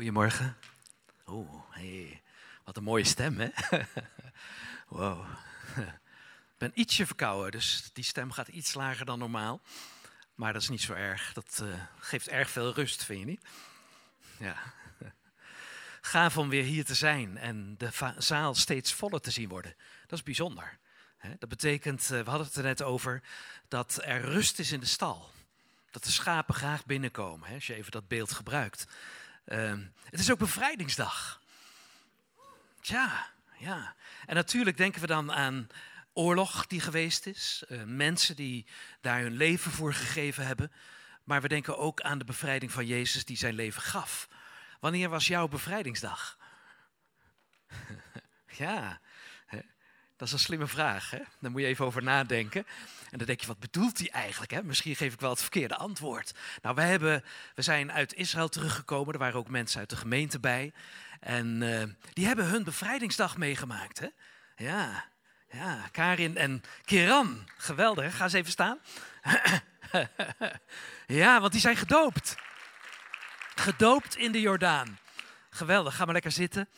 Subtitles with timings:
[0.00, 0.56] Goedemorgen.
[1.26, 2.22] Oeh, hey,
[2.64, 3.48] wat een mooie stem, hè?
[4.88, 5.26] wow.
[5.76, 5.84] Ik
[6.58, 9.60] ben ietsje verkouden, dus die stem gaat iets lager dan normaal.
[10.34, 11.32] Maar dat is niet zo erg.
[11.32, 13.44] Dat uh, geeft erg veel rust, vind je niet?
[14.38, 14.56] Ja.
[16.00, 19.74] Gaaf om weer hier te zijn en de zaal steeds voller te zien worden.
[20.06, 20.78] Dat is bijzonder.
[21.38, 23.22] Dat betekent, eh, we hadden het er net over,
[23.68, 25.30] dat er rust is in de stal.
[25.90, 28.86] Dat de schapen graag binnenkomen, als je even dat beeld gebruikt.
[29.50, 31.40] Ehm, het is ook bevrijdingsdag.
[32.80, 33.26] Tja,
[33.58, 33.94] ja.
[34.26, 35.68] En natuurlijk denken we dan aan
[36.12, 37.64] oorlog die geweest is.
[37.68, 38.66] Uh, mensen die
[39.00, 40.72] daar hun leven voor gegeven hebben.
[41.24, 44.28] Maar we denken ook aan de bevrijding van Jezus die zijn leven gaf.
[44.80, 46.38] Wanneer was jouw bevrijdingsdag?
[48.64, 49.00] ja,
[50.20, 51.10] dat is een slimme vraag.
[51.10, 51.18] Hè?
[51.38, 52.66] Daar moet je even over nadenken.
[53.10, 54.50] En dan denk je, wat bedoelt hij eigenlijk?
[54.50, 54.62] Hè?
[54.62, 56.34] Misschien geef ik wel het verkeerde antwoord.
[56.62, 57.24] Nou, we, hebben,
[57.54, 59.12] we zijn uit Israël teruggekomen.
[59.12, 60.72] Er waren ook mensen uit de gemeente bij.
[61.20, 63.98] En uh, die hebben hun bevrijdingsdag meegemaakt.
[63.98, 64.06] Hè?
[64.56, 65.04] Ja,
[65.50, 67.48] ja, Karin en Kiran.
[67.56, 68.78] Geweldig, ga eens even staan.
[71.20, 72.36] ja, want die zijn gedoopt.
[73.54, 74.98] Gedoopt in de Jordaan.
[75.50, 76.68] Geweldig, ga maar lekker zitten.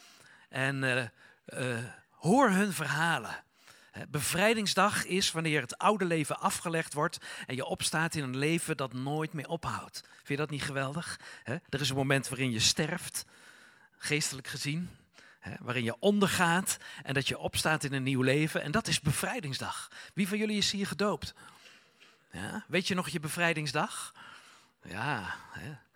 [0.48, 1.04] En uh,
[1.46, 1.78] uh,
[2.22, 3.44] hoor hun verhalen.
[4.08, 8.92] Bevrijdingsdag is wanneer het oude leven afgelegd wordt en je opstaat in een leven dat
[8.92, 10.00] nooit meer ophoudt.
[10.14, 11.20] Vind je dat niet geweldig?
[11.44, 13.24] Er is een moment waarin je sterft,
[13.96, 14.90] geestelijk gezien,
[15.60, 18.62] waarin je ondergaat en dat je opstaat in een nieuw leven.
[18.62, 19.88] En dat is bevrijdingsdag.
[20.14, 21.34] Wie van jullie is hier gedoopt?
[22.30, 24.14] Ja, weet je nog je bevrijdingsdag?
[24.82, 25.34] Ja,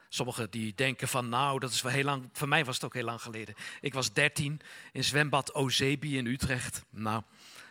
[0.09, 2.29] Sommigen die denken van, nou, dat is wel heel lang.
[2.33, 3.55] Voor mij was het ook heel lang geleden.
[3.81, 4.61] Ik was 13
[4.93, 6.83] in zwembad Ozebi in Utrecht.
[6.91, 7.23] Nou,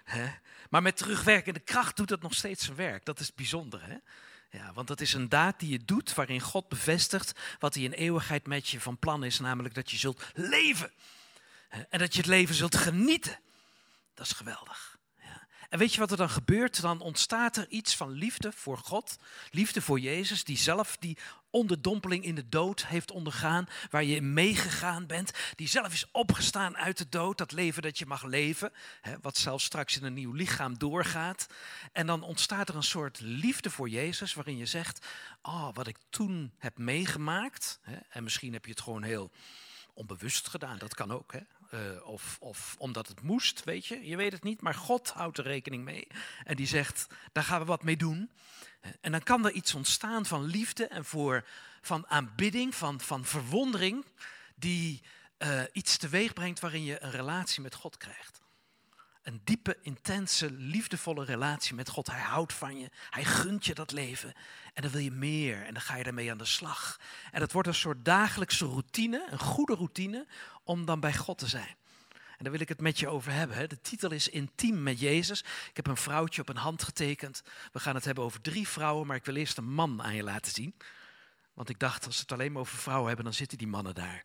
[0.03, 0.29] hè.
[0.69, 3.05] Maar met terugwerkende kracht doet het nog steeds zijn werk.
[3.05, 3.95] Dat is bijzonder, hè?
[4.57, 7.91] Ja, want dat is een daad die je doet waarin God bevestigt wat hij in
[7.91, 10.91] eeuwigheid met je van plan is, namelijk dat je zult leven.
[11.89, 13.39] En dat je het leven zult genieten.
[14.13, 14.94] Dat is geweldig.
[15.69, 16.81] En weet je wat er dan gebeurt?
[16.81, 19.17] Dan ontstaat er iets van liefde voor God,
[19.51, 21.17] liefde voor Jezus, die zelf die
[21.49, 26.77] onderdompeling in de dood heeft ondergaan, waar je in meegegaan bent, die zelf is opgestaan
[26.77, 28.71] uit de dood, dat leven dat je mag leven,
[29.01, 31.47] hè, wat zelfs straks in een nieuw lichaam doorgaat.
[31.91, 35.05] En dan ontstaat er een soort liefde voor Jezus, waarin je zegt,
[35.41, 39.31] oh, wat ik toen heb meegemaakt, hè, en misschien heb je het gewoon heel
[39.93, 41.33] onbewust gedaan, dat kan ook.
[41.33, 41.39] Hè?
[41.73, 44.07] Uh, of, of omdat het moest, weet je.
[44.07, 46.07] Je weet het niet, maar God houdt er rekening mee.
[46.43, 48.29] En die zegt, daar gaan we wat mee doen.
[49.01, 51.45] En dan kan er iets ontstaan van liefde en voor,
[51.81, 54.05] van aanbidding, van, van verwondering,
[54.55, 55.01] die
[55.37, 58.41] uh, iets teweeg brengt waarin je een relatie met God krijgt.
[59.25, 62.07] Een diepe, intense, liefdevolle relatie met God.
[62.07, 64.33] Hij houdt van je, hij gunt je dat leven.
[64.73, 66.99] En dan wil je meer en dan ga je daarmee aan de slag.
[67.31, 70.27] En dat wordt een soort dagelijkse routine, een goede routine,
[70.63, 71.75] om dan bij God te zijn.
[72.11, 73.69] En daar wil ik het met je over hebben.
[73.69, 75.39] De titel is Intiem met Jezus.
[75.69, 77.43] Ik heb een vrouwtje op een hand getekend.
[77.71, 80.23] We gaan het hebben over drie vrouwen, maar ik wil eerst een man aan je
[80.23, 80.75] laten zien.
[81.53, 83.95] Want ik dacht, als we het alleen maar over vrouwen hebben, dan zitten die mannen
[83.95, 84.23] daar.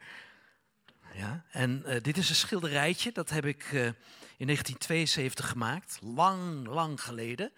[1.14, 1.44] Ja?
[1.50, 3.90] En uh, dit is een schilderijtje, dat heb ik uh,
[4.40, 7.52] in 1972 gemaakt, lang, lang geleden.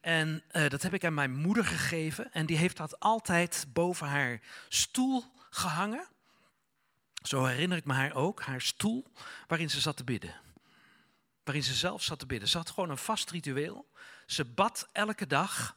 [0.00, 4.06] En uh, dat heb ik aan mijn moeder gegeven en die heeft dat altijd boven
[4.06, 6.08] haar stoel gehangen.
[7.22, 9.06] Zo herinner ik me haar ook, haar stoel
[9.46, 10.34] waarin ze zat te bidden.
[11.44, 12.48] Waarin ze zelf zat te bidden.
[12.48, 13.90] Ze had gewoon een vast ritueel.
[14.26, 15.76] Ze bad elke dag.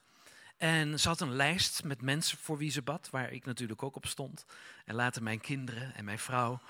[0.58, 3.96] En ze had een lijst met mensen voor wie ze bad, waar ik natuurlijk ook
[3.96, 4.46] op stond.
[4.86, 6.62] En later mijn kinderen en mijn vrouw.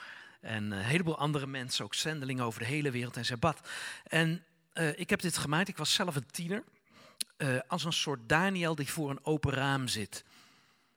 [0.41, 3.17] En een heleboel andere mensen, ook zendelingen over de hele wereld.
[3.17, 3.69] En ze bad.
[4.03, 4.43] En
[4.73, 6.63] uh, ik heb dit gemaakt, ik was zelf een tiener.
[7.37, 10.23] Uh, als een soort Daniel die voor een open raam zit.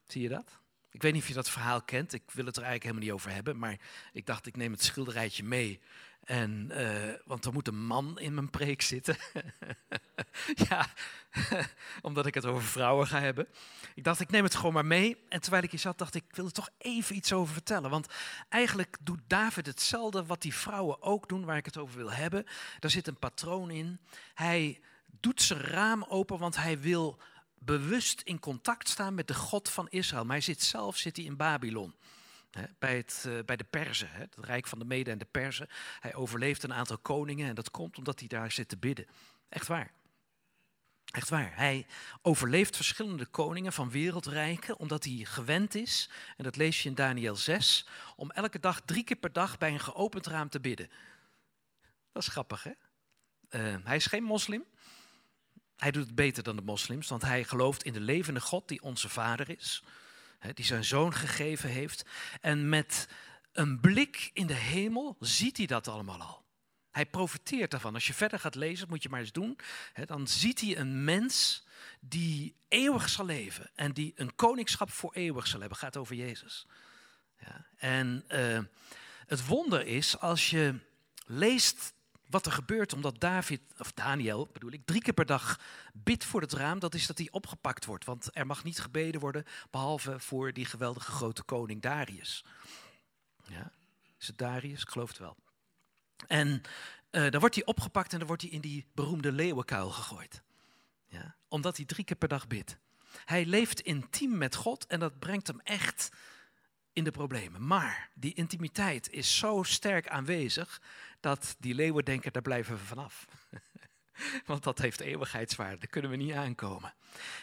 [0.07, 0.59] Zie je dat?
[0.91, 2.13] Ik weet niet of je dat verhaal kent.
[2.13, 3.59] Ik wil het er eigenlijk helemaal niet over hebben.
[3.59, 3.79] Maar
[4.13, 5.81] ik dacht, ik neem het schilderijtje mee.
[6.25, 9.17] En, uh, want er moet een man in mijn preek zitten.
[10.69, 10.87] ja,
[12.03, 13.49] omdat ik het over vrouwen ga hebben.
[13.95, 15.17] Ik dacht, ik neem het gewoon maar mee.
[15.29, 17.91] En terwijl ik hier zat, dacht ik, ik wil er toch even iets over vertellen.
[17.91, 18.07] Want
[18.49, 22.47] eigenlijk doet David hetzelfde wat die vrouwen ook doen, waar ik het over wil hebben.
[22.79, 24.01] Daar zit een patroon in.
[24.35, 24.81] Hij
[25.21, 27.19] doet zijn raam open, want hij wil
[27.59, 30.25] bewust in contact staan met de God van Israël.
[30.25, 31.95] Maar hij zit zelf zit hij in Babylon.
[32.79, 35.69] Bij, uh, bij de Perzen, het rijk van de Mede en de Perzen.
[36.01, 39.07] Hij overleeft een aantal koningen en dat komt omdat hij daar zit te bidden.
[39.49, 39.93] Echt waar.
[41.11, 41.57] Echt waar.
[41.57, 41.87] Hij
[42.23, 47.37] overleeft verschillende koningen van wereldrijken omdat hij gewend is, en dat lees je in Daniel
[47.37, 47.87] 6,
[48.17, 50.91] om elke dag drie keer per dag bij een geopend raam te bidden.
[52.13, 52.73] Dat is grappig, hè?
[53.51, 54.65] Uh, hij is geen moslim,
[55.77, 58.83] hij doet het beter dan de moslims, want hij gelooft in de levende God die
[58.83, 59.83] onze vader is,
[60.55, 62.05] die zijn zoon gegeven heeft.
[62.41, 63.09] En met
[63.53, 66.45] een blik in de hemel ziet hij dat allemaal al.
[66.91, 67.95] Hij profiteert daarvan.
[67.95, 69.59] Als je verder gaat lezen, moet je maar eens doen.
[70.05, 71.65] Dan ziet hij een mens
[72.01, 75.79] die eeuwig zal leven en die een koningschap voor eeuwig zal hebben.
[75.79, 76.67] Gaat over Jezus.
[77.77, 78.59] En uh,
[79.27, 80.79] het wonder is als je
[81.27, 81.93] leest
[82.31, 85.61] wat er gebeurt omdat David, of Daniel bedoel ik, drie keer per dag
[85.93, 88.05] bidt voor het raam, dat is dat hij opgepakt wordt.
[88.05, 92.45] Want er mag niet gebeden worden, behalve voor die geweldige grote koning Darius.
[93.47, 93.73] Ja,
[94.19, 94.83] is het Darius?
[94.83, 95.37] Ik geloof het wel.
[96.27, 96.63] En
[97.11, 100.43] uh, dan wordt hij opgepakt en dan wordt hij in die beroemde leeuwenkuil gegooid.
[101.09, 102.79] Ja, omdat hij drie keer per dag bidt.
[103.25, 106.11] Hij leeft intiem met God en dat brengt hem echt
[106.93, 107.67] in de problemen.
[107.67, 110.81] Maar die intimiteit is zo sterk aanwezig
[111.21, 113.27] dat die leeuwen denken, daar blijven we vanaf.
[114.47, 116.95] Want dat heeft eeuwigheidswaarde, daar kunnen we niet aankomen.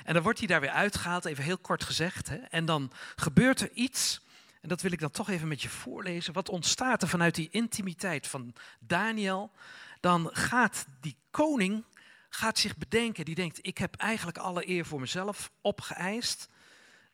[0.03, 2.29] En dan wordt hij daar weer uitgehaald, even heel kort gezegd.
[2.29, 2.37] Hè?
[2.37, 4.21] En dan gebeurt er iets,
[4.61, 6.33] en dat wil ik dan toch even met je voorlezen.
[6.33, 9.51] Wat ontstaat er vanuit die intimiteit van Daniel?
[9.99, 11.83] Dan gaat die koning
[12.29, 16.49] gaat zich bedenken, die denkt, ik heb eigenlijk alle eer voor mezelf opgeëist.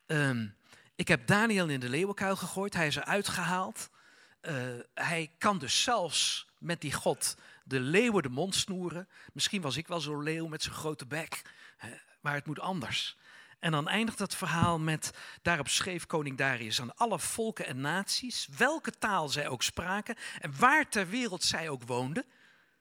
[0.06, 0.54] Um,
[0.94, 3.90] ik heb Daniel in de leeuwenkuil gegooid, hij is eruit gehaald.
[4.48, 9.08] Uh, hij kan dus zelfs met die God de leeuwen de mond snoeren.
[9.32, 11.42] Misschien was ik wel zo'n leeuw met zijn grote bek,
[12.20, 13.16] maar het moet anders.
[13.58, 15.10] En dan eindigt het verhaal met,
[15.42, 20.58] daarop schreef koning Darius aan alle volken en naties, welke taal zij ook spraken en
[20.58, 22.24] waar ter wereld zij ook woonden.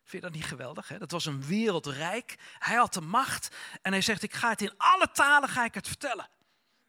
[0.03, 0.87] Vind je dat niet geweldig?
[0.87, 0.97] Hè?
[0.97, 2.35] Dat was een wereldrijk.
[2.59, 5.73] Hij had de macht en hij zegt, ik ga het in alle talen ga ik
[5.73, 6.29] het vertellen.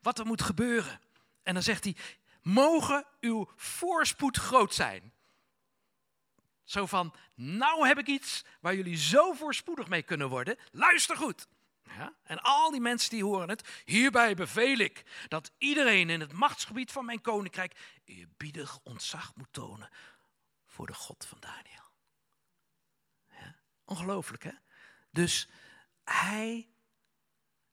[0.00, 1.00] Wat er moet gebeuren.
[1.42, 1.96] En dan zegt hij,
[2.44, 5.12] mogen uw voorspoed groot zijn.
[6.64, 10.58] Zo van, nou heb ik iets waar jullie zo voorspoedig mee kunnen worden.
[10.70, 11.46] Luister goed.
[11.82, 12.14] Ja?
[12.22, 16.92] En al die mensen die horen het, hierbij beveel ik dat iedereen in het machtsgebied
[16.92, 19.90] van mijn koninkrijk eerbiedig ontzag moet tonen
[20.66, 21.90] voor de God van Daniel.
[23.30, 23.54] Ja?
[23.84, 24.52] Ongelooflijk hè?
[25.10, 25.48] Dus
[26.04, 26.68] hij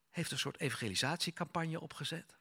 [0.10, 2.40] heeft een soort evangelisatiecampagne opgezet.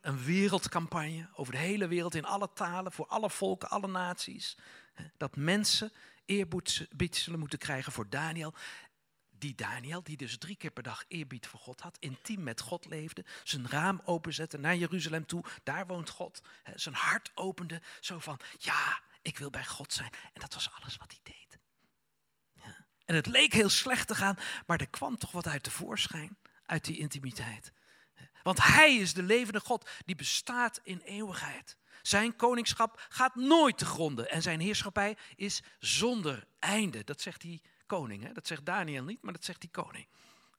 [0.00, 4.56] Een wereldcampagne over de hele wereld in alle talen, voor alle volken, alle naties.
[5.16, 5.92] Dat mensen
[6.24, 8.54] eerbied zullen moeten krijgen voor Daniel.
[9.38, 12.86] Die Daniel, die dus drie keer per dag eerbied voor God had, intiem met God
[12.86, 16.42] leefde, zijn raam openzette naar Jeruzalem toe, daar woont God.
[16.74, 20.10] Zijn hart opende, zo van, ja, ik wil bij God zijn.
[20.32, 21.58] En dat was alles wat hij deed.
[23.04, 26.38] En het leek heel slecht te gaan, maar er kwam toch wat uit de voorschijn,
[26.66, 27.72] uit die intimiteit.
[28.46, 31.76] Want Hij is de levende God die bestaat in eeuwigheid.
[32.02, 37.04] Zijn koningschap gaat nooit te gronden en zijn heerschappij is zonder einde.
[37.04, 38.22] Dat zegt die koning.
[38.22, 38.32] Hè?
[38.32, 40.08] Dat zegt Daniel niet, maar dat zegt die koning.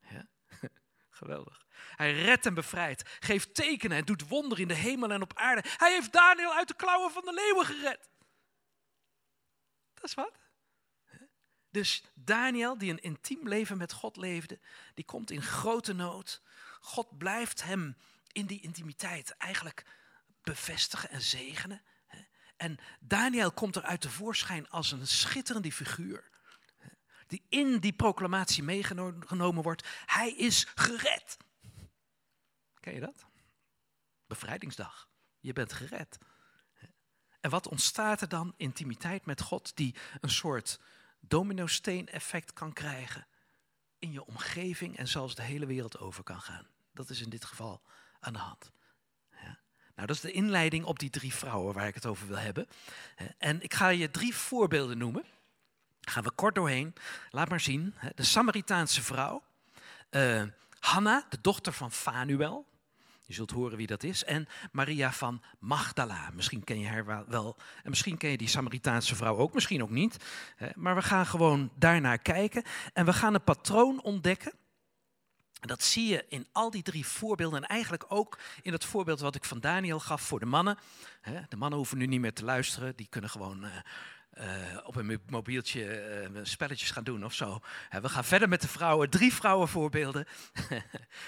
[0.09, 0.27] Ja?
[1.09, 1.65] Geweldig.
[1.95, 5.63] Hij redt en bevrijdt, geeft tekenen en doet wonderen in de hemel en op aarde.
[5.77, 8.09] Hij heeft Daniel uit de klauwen van de leeuwen gered.
[9.93, 10.39] Dat is wat.
[11.69, 14.59] Dus Daniel, die een intiem leven met God leefde,
[14.93, 16.41] die komt in grote nood.
[16.79, 17.97] God blijft hem
[18.31, 19.85] in die intimiteit eigenlijk
[20.41, 21.81] bevestigen en zegenen.
[22.57, 26.29] En Daniel komt eruit tevoorschijn als een schitterende figuur.
[27.27, 29.87] Die in die proclamatie meegenomen wordt.
[30.05, 31.37] Hij is gered.
[32.79, 33.25] Ken je dat?
[34.27, 35.09] Bevrijdingsdag.
[35.39, 36.17] Je bent gered.
[37.39, 38.53] En wat ontstaat er dan?
[38.57, 40.79] Intimiteit met God, die een soort
[41.19, 43.27] domino-steen-effect kan krijgen
[44.07, 46.67] in je omgeving en zelfs de hele wereld over kan gaan.
[46.93, 47.81] Dat is in dit geval
[48.19, 48.71] aan de hand.
[49.31, 49.59] Ja.
[49.95, 52.67] Nou, dat is de inleiding op die drie vrouwen waar ik het over wil hebben.
[53.37, 55.25] En ik ga je drie voorbeelden noemen.
[56.01, 56.93] Gaan we kort doorheen.
[57.29, 57.93] Laat maar zien.
[58.15, 59.43] De Samaritaanse vrouw.
[60.11, 60.43] Uh,
[60.79, 62.65] Hanna, de dochter van Fanuel.
[63.27, 64.23] Je zult horen wie dat is.
[64.23, 66.29] En Maria van Magdala.
[66.33, 67.55] Misschien ken je haar wel.
[67.83, 70.17] En misschien ken je die Samaritaanse vrouw ook, misschien ook niet.
[70.75, 72.63] Maar we gaan gewoon daarnaar kijken.
[72.93, 74.53] En we gaan een patroon ontdekken.
[75.59, 77.63] Dat zie je in al die drie voorbeelden.
[77.63, 80.77] En eigenlijk ook in het voorbeeld wat ik van Daniel gaf voor de mannen.
[81.49, 82.95] De mannen hoeven nu niet meer te luisteren.
[82.95, 83.71] Die kunnen gewoon eh,
[84.83, 87.61] op een mobieltje uh, spelletjes gaan doen of zo.
[88.01, 90.27] We gaan verder met de vrouwen, drie vrouwenvoorbeelden.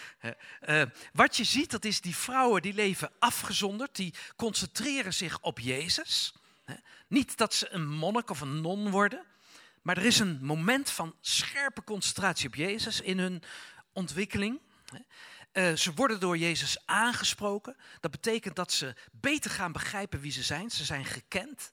[1.13, 6.33] wat je ziet, dat is die vrouwen die leven afgezonderd, die concentreren zich op Jezus.
[7.07, 9.25] Niet dat ze een monnik of een non worden,
[9.81, 13.43] maar er is een moment van scherpe concentratie op Jezus in hun
[13.93, 14.59] ontwikkeling.
[15.53, 17.75] ze worden door Jezus aangesproken.
[17.99, 20.69] Dat betekent dat ze beter gaan begrijpen wie ze zijn.
[20.69, 21.71] Ze zijn gekend.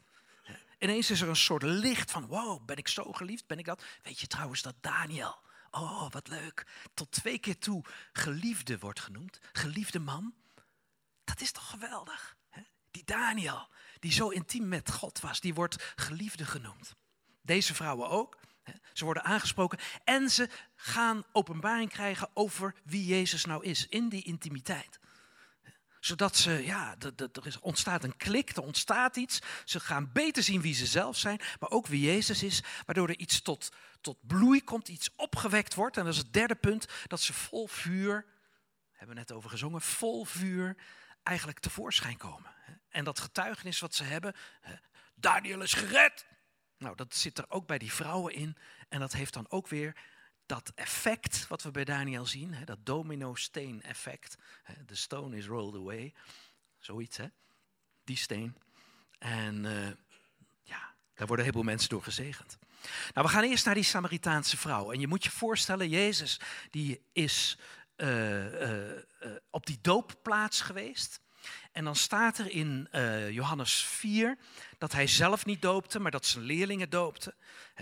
[0.79, 3.47] Ineens is er een soort licht van, wow, ben ik zo geliefd?
[3.47, 3.85] Ben ik dat?
[4.03, 5.39] Weet je trouwens dat Daniel,
[5.71, 9.39] oh wat leuk, tot twee keer toe geliefde wordt genoemd.
[9.53, 10.35] Geliefde man.
[11.25, 12.37] Dat is toch geweldig?
[12.49, 12.63] Hè?
[12.91, 13.69] Die Daniel,
[13.99, 16.95] die zo intiem met God was, die wordt geliefde genoemd.
[17.43, 18.39] Deze vrouwen ook.
[18.93, 24.23] Ze worden aangesproken en ze gaan openbaring krijgen over wie Jezus nou is in die
[24.25, 24.99] intimiteit
[26.07, 29.39] zodat ze, ja, er ontstaat een klik, er ontstaat iets.
[29.65, 32.63] Ze gaan beter zien wie ze zelf zijn, maar ook wie Jezus is.
[32.85, 35.97] Waardoor er iets tot, tot bloei komt, iets opgewekt wordt.
[35.97, 38.27] En dat is het derde punt, dat ze vol vuur,
[38.93, 40.77] hebben we net over gezongen, vol vuur
[41.23, 42.55] eigenlijk tevoorschijn komen.
[42.89, 44.35] En dat getuigenis wat ze hebben,
[45.15, 46.27] Daniel is gered.
[46.79, 48.57] Nou, dat zit er ook bij die vrouwen in.
[48.89, 49.97] En dat heeft dan ook weer
[50.47, 54.39] dat effect wat we bij Daniel zien, hè, dat domino-steen effect.
[54.87, 56.15] De stone is rolled away.
[56.79, 57.27] Zoiets, hè?
[58.05, 58.57] Die steen.
[59.19, 59.87] En uh,
[60.63, 62.59] ja, daar worden een heleboel mensen door gezegend.
[63.15, 64.93] Nou, we gaan eerst naar die Samaritaanse vrouw.
[64.93, 67.59] En je moet je voorstellen, Jezus die is
[67.97, 69.03] uh, uh,
[69.51, 71.21] op die doopplaats geweest.
[71.77, 74.37] En dan staat er in uh, Johannes 4
[74.79, 77.35] dat hij zelf niet doopte, maar dat zijn leerlingen doopten.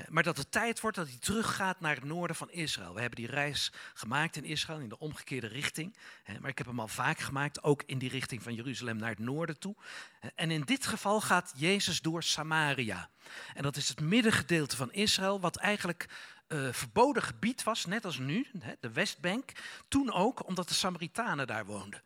[0.08, 2.94] Maar dat het tijd wordt dat hij teruggaat naar het noorden van Israël.
[2.94, 5.96] We hebben die reis gemaakt in Israël in de omgekeerde richting.
[6.40, 9.18] Maar ik heb hem al vaak gemaakt, ook in die richting van Jeruzalem naar het
[9.18, 9.76] noorden toe.
[10.34, 13.10] En in dit geval gaat Jezus door Samaria.
[13.54, 16.08] En dat is het middengedeelte van Israël, wat eigenlijk
[16.48, 18.46] uh, verboden gebied was, net als nu,
[18.80, 19.52] de Westbank.
[19.88, 22.02] Toen ook, omdat de Samaritanen daar woonden.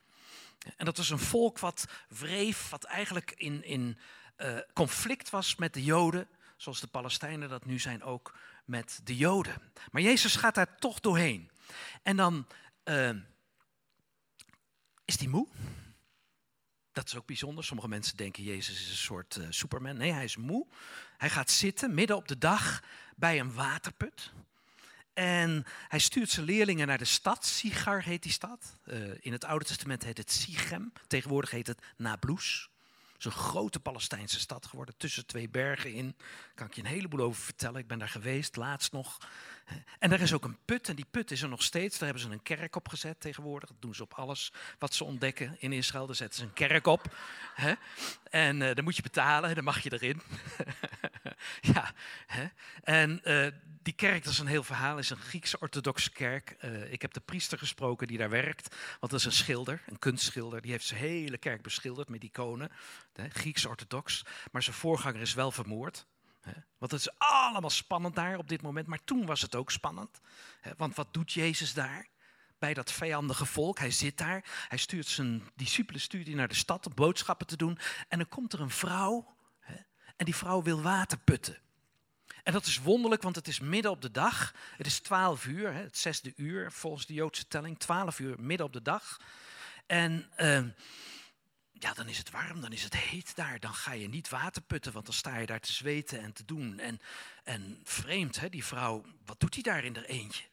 [0.76, 3.98] En dat was een volk wat wreef, wat eigenlijk in, in
[4.38, 9.16] uh, conflict was met de Joden, zoals de Palestijnen dat nu zijn ook met de
[9.16, 9.72] Joden.
[9.90, 11.50] Maar Jezus gaat daar toch doorheen.
[12.02, 12.46] En dan
[12.84, 13.10] uh,
[15.04, 15.48] is hij moe.
[16.92, 17.64] Dat is ook bijzonder.
[17.64, 19.96] Sommige mensen denken Jezus is een soort uh, superman.
[19.96, 20.66] Nee, hij is moe.
[21.16, 22.82] Hij gaat zitten midden op de dag
[23.16, 24.32] bij een waterput.
[25.18, 27.46] En hij stuurt zijn leerlingen naar de stad.
[27.46, 28.76] Sigar heet die stad.
[28.84, 30.92] Uh, in het Oude Testament heet het Sichem.
[31.06, 32.68] Tegenwoordig heet het Nablus.
[33.06, 36.14] Het is een grote Palestijnse stad geworden, tussen twee bergen in.
[36.18, 37.80] Daar kan ik je een heleboel over vertellen.
[37.80, 39.18] Ik ben daar geweest, laatst nog.
[39.98, 41.98] En er is ook een put, en die put is er nog steeds.
[41.98, 43.68] Daar hebben ze een kerk op gezet tegenwoordig.
[43.68, 46.06] Dat doen ze op alles wat ze ontdekken in Israël.
[46.06, 47.16] Daar zetten ze een kerk op.
[48.30, 50.22] En uh, dan moet je betalen, dan mag je erin.
[51.75, 51.92] ja,
[52.82, 53.46] en uh,
[53.82, 56.56] die kerk, dat is een heel verhaal, is een Griekse orthodoxe kerk.
[56.60, 59.98] Uh, ik heb de priester gesproken die daar werkt, want dat is een schilder, een
[59.98, 60.60] kunstschilder.
[60.60, 62.70] Die heeft zijn hele kerk beschilderd met iconen,
[63.28, 64.25] Grieks orthodox.
[64.52, 66.06] Maar zijn voorganger is wel vermoord.
[66.78, 70.21] Want het is allemaal spannend daar op dit moment, maar toen was het ook spannend.
[70.76, 72.09] Want wat doet Jezus daar?
[72.59, 73.78] Bij dat vijandige volk.
[73.78, 74.45] Hij zit daar.
[74.68, 77.78] Hij stuurt zijn discipelen stuurt naar de stad om boodschappen te doen.
[78.09, 79.37] En dan komt er een vrouw.
[80.16, 81.59] En die vrouw wil water putten.
[82.42, 84.54] En dat is wonderlijk, want het is midden op de dag.
[84.76, 87.78] Het is twaalf uur, het zesde uur volgens de Joodse telling.
[87.78, 89.21] Twaalf uur midden op de dag.
[89.87, 90.64] En uh,
[91.78, 93.61] ja, dan is het warm, dan is het heet daar.
[93.61, 96.44] Dan ga je niet water putten, want dan sta je daar te zweten en te
[96.44, 96.78] doen.
[96.78, 97.00] En,
[97.44, 100.44] en vreemd, hè, die vrouw, wat doet hij daar in haar eentje?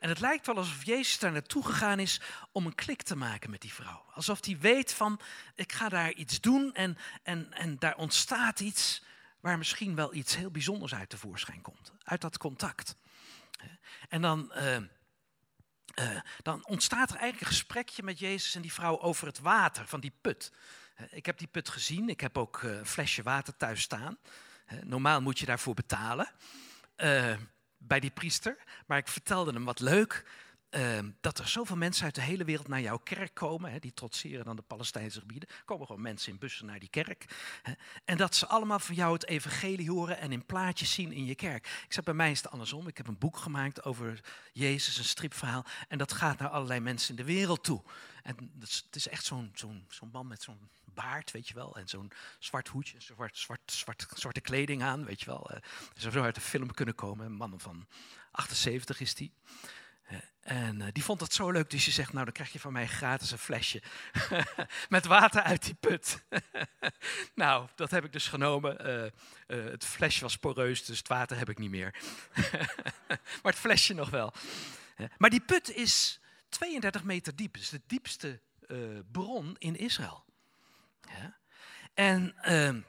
[0.00, 2.20] En het lijkt wel alsof Jezus daar naartoe gegaan is
[2.52, 4.04] om een klik te maken met die vrouw.
[4.14, 5.20] Alsof hij weet van,
[5.54, 9.02] ik ga daar iets doen en, en, en daar ontstaat iets
[9.40, 11.92] waar misschien wel iets heel bijzonders uit tevoorschijn komt.
[12.04, 12.96] Uit dat contact.
[14.08, 14.52] En dan...
[14.56, 14.76] Uh,
[15.94, 19.86] uh, dan ontstaat er eigenlijk een gesprekje met Jezus en die vrouw over het water
[19.86, 20.52] van die put.
[21.00, 24.18] Uh, ik heb die put gezien, ik heb ook uh, een flesje water thuis staan.
[24.84, 26.28] normaal moet je daarvoor betalen
[27.78, 28.56] bij die priester,
[28.86, 30.24] maar ik vertelde hem wat leuk.
[30.72, 33.72] Ehm, dat er zoveel mensen uit de hele wereld naar jouw kerk komen.
[33.72, 35.48] Hè, die trotseren dan de Palestijnse gebieden.
[35.64, 37.24] Komen gewoon mensen in bussen naar die kerk.
[37.62, 37.72] Hè,
[38.04, 41.34] en dat ze allemaal van jou het evangelie horen en in plaatjes zien in je
[41.34, 41.82] kerk.
[41.86, 42.88] Ik zeg, bij mij is het andersom.
[42.88, 44.20] Ik heb een boek gemaakt over
[44.52, 45.64] Jezus, een stripverhaal.
[45.88, 47.82] En dat gaat naar allerlei mensen in de wereld toe.
[48.22, 51.76] En het is echt zo'n zo'n zo'n man met zo'n baard, weet je wel.
[51.76, 55.50] En zo'n zwart hoedje, zwart, zwart, zwart, zwarte kleding aan, weet je wel.
[55.52, 55.58] Uh,
[55.94, 57.26] zou zo uit de film kunnen komen.
[57.26, 57.86] Een man van
[58.30, 59.32] 78 is die.
[60.42, 62.72] En uh, die vond dat zo leuk, dus je zegt, nou dan krijg je van
[62.72, 63.82] mij gratis een flesje
[64.88, 66.22] met water uit die put.
[67.34, 68.86] nou, dat heb ik dus genomen.
[68.86, 69.04] Uh,
[69.58, 71.94] uh, het flesje was poreus, dus het water heb ik niet meer.
[73.42, 74.32] maar het flesje nog wel.
[75.18, 78.40] maar die put is 32 meter diep, dus de diepste
[79.12, 80.24] bron in Israël.
[81.94, 82.80] En ehm,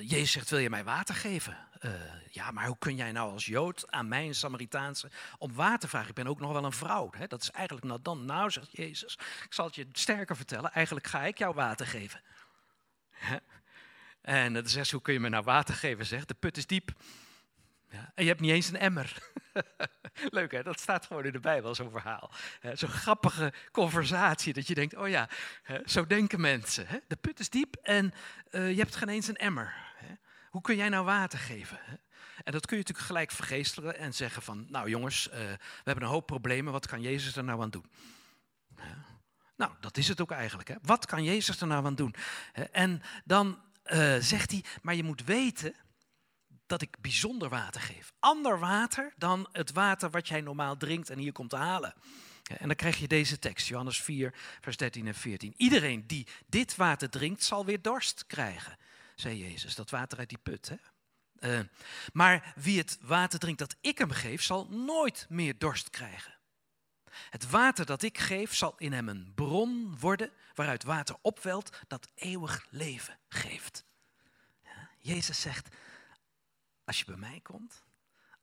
[0.00, 1.65] Jezus zegt, wil je mij water geven?
[1.80, 1.92] Uh,
[2.30, 6.08] ja, maar hoe kun jij nou als Jood aan mij, een Samaritaanse, om water vragen?
[6.08, 7.10] Ik ben ook nog wel een vrouw.
[7.16, 7.26] Hè?
[7.26, 8.24] Dat is eigenlijk nou dan.
[8.24, 10.72] Nou, zegt Jezus, ik zal het je sterker vertellen.
[10.72, 12.20] Eigenlijk ga ik jou water geven.
[14.20, 16.06] En dan zegt ze, hoe kun je me nou water geven?
[16.06, 16.90] Zegt, de put is diep.
[17.88, 19.18] Ja, en je hebt niet eens een emmer.
[20.30, 22.30] Leuk hè, dat staat gewoon in de Bijbel, zo'n verhaal.
[22.72, 25.28] Zo'n grappige conversatie, dat je denkt, oh ja,
[25.84, 26.86] zo denken mensen.
[27.06, 28.12] De put is diep en
[28.50, 29.85] eh, je hebt geen eens een emmer.
[30.56, 31.78] Hoe kun jij nou water geven?
[32.44, 36.04] En dat kun je natuurlijk gelijk vergeestelen en zeggen van, nou jongens, eh, we hebben
[36.04, 37.90] een hoop problemen, wat kan Jezus er nou aan doen?
[39.56, 40.68] Nou, dat is het ook eigenlijk.
[40.68, 40.74] Hè?
[40.82, 42.14] Wat kan Jezus er nou aan doen?
[42.72, 45.74] En dan uh, zegt hij, maar je moet weten
[46.66, 48.12] dat ik bijzonder water geef.
[48.18, 51.94] Ander water dan het water wat jij normaal drinkt en hier komt halen.
[52.42, 55.54] En dan krijg je deze tekst, Johannes 4, vers 13 en 14.
[55.56, 58.76] Iedereen die dit water drinkt, zal weer dorst krijgen,
[59.16, 59.74] zei Jezus.
[59.74, 60.68] Dat water uit die put.
[60.68, 60.76] Hè?
[61.40, 61.66] Uh,
[62.12, 66.34] maar wie het water drinkt dat ik hem geef, zal nooit meer dorst krijgen.
[67.30, 72.08] Het water dat ik geef zal in hem een bron worden waaruit water opwelt dat
[72.14, 73.84] eeuwig leven geeft.
[74.62, 75.68] Ja, Jezus zegt,
[76.84, 77.82] als je bij mij komt,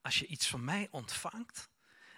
[0.01, 1.69] als je iets van mij ontvangt,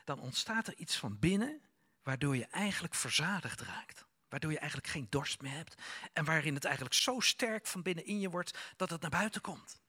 [0.03, 1.61] dan ontstaat er iets van binnen
[2.03, 4.05] waardoor je eigenlijk verzadigd raakt.
[4.35, 5.75] Waardoor je eigenlijk geen dorst meer hebt
[6.13, 9.41] en waarin het eigenlijk zo sterk van binnen in je wordt dat het naar buiten
[9.41, 9.81] komt.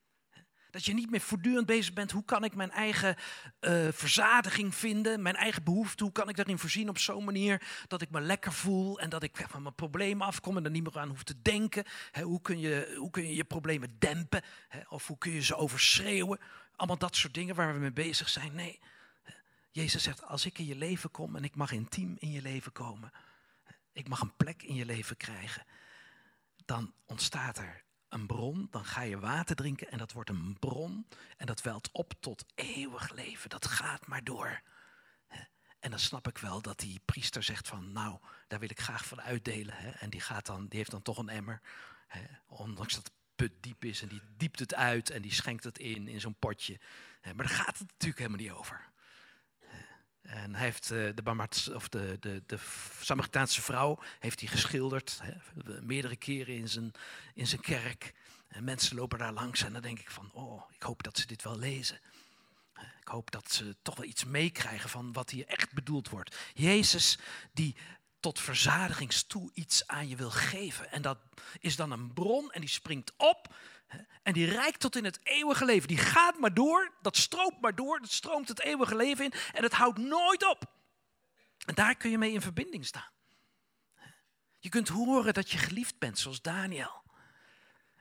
[0.71, 3.17] Dat je niet meer voortdurend bezig bent, hoe kan ik mijn eigen
[3.61, 8.03] uh, verzadiging vinden, mijn eigen behoefte, hoe kan ik daarin voorzien op zo'n manier dat
[8.03, 10.99] ik me lekker voel en dat ik van mijn problemen afkom en er niet meer
[10.99, 11.85] aan hoef te denken.
[12.23, 14.43] hoe, kun je, hoe kun je je problemen dempen
[14.89, 16.41] of hoe kun je ze overschreeuwen.
[16.77, 18.55] Allemaal dat soort dingen waar we mee bezig zijn.
[18.55, 18.81] Nee,
[19.71, 22.73] Jezus zegt, als ik in je leven kom en ik mag intiem in je leven
[22.73, 23.13] komen,
[23.97, 25.65] ik mag een plek in je leven krijgen,
[26.65, 31.07] dan ontstaat er een bron, dan ga je water drinken en dat wordt een bron
[31.37, 33.51] en dat welt op tot eeuwig leven.
[33.51, 34.63] Dat gaat maar door.
[35.79, 39.07] En dan snap ik wel dat die priester zegt van, nou, daar wil ik graag
[39.07, 39.99] van uitdelen.
[39.99, 41.61] En die, gaat dan, die heeft dan toch een emmer,
[42.47, 45.79] ondanks dat het put diep is en die diept het uit en die schenkt het
[45.79, 46.81] in, in zo'n potje.
[47.23, 48.91] Maar daar gaat het natuurlijk helemaal niet over.
[50.27, 52.59] En hij heeft eh, de, of de, de, de
[53.01, 55.33] Samaritaanse vrouw heeft hij geschilderd, hè,
[55.83, 56.93] meerdere keren in zijn,
[57.35, 58.15] in zijn kerk.
[58.49, 61.27] En mensen lopen daar langs en dan denk ik van, oh, ik hoop dat ze
[61.27, 62.01] dit wel lezen.
[63.01, 66.37] Ik hoop dat ze toch wel iets meekrijgen van wat hier echt bedoeld wordt.
[66.55, 67.19] Jezus
[67.53, 67.77] die
[68.21, 70.91] tot verzadigingstoe iets aan je wil geven.
[70.91, 71.19] En dat
[71.61, 73.55] is dan een bron en die springt op
[74.23, 75.89] en die reikt tot in het eeuwige leven.
[75.89, 79.63] Die gaat maar door, dat stroomt maar door, dat stroomt het eeuwige leven in en
[79.63, 80.65] het houdt nooit op.
[81.67, 83.11] En daar kun je mee in verbinding staan.
[84.59, 87.05] Je kunt horen dat je geliefd bent, zoals Daniel.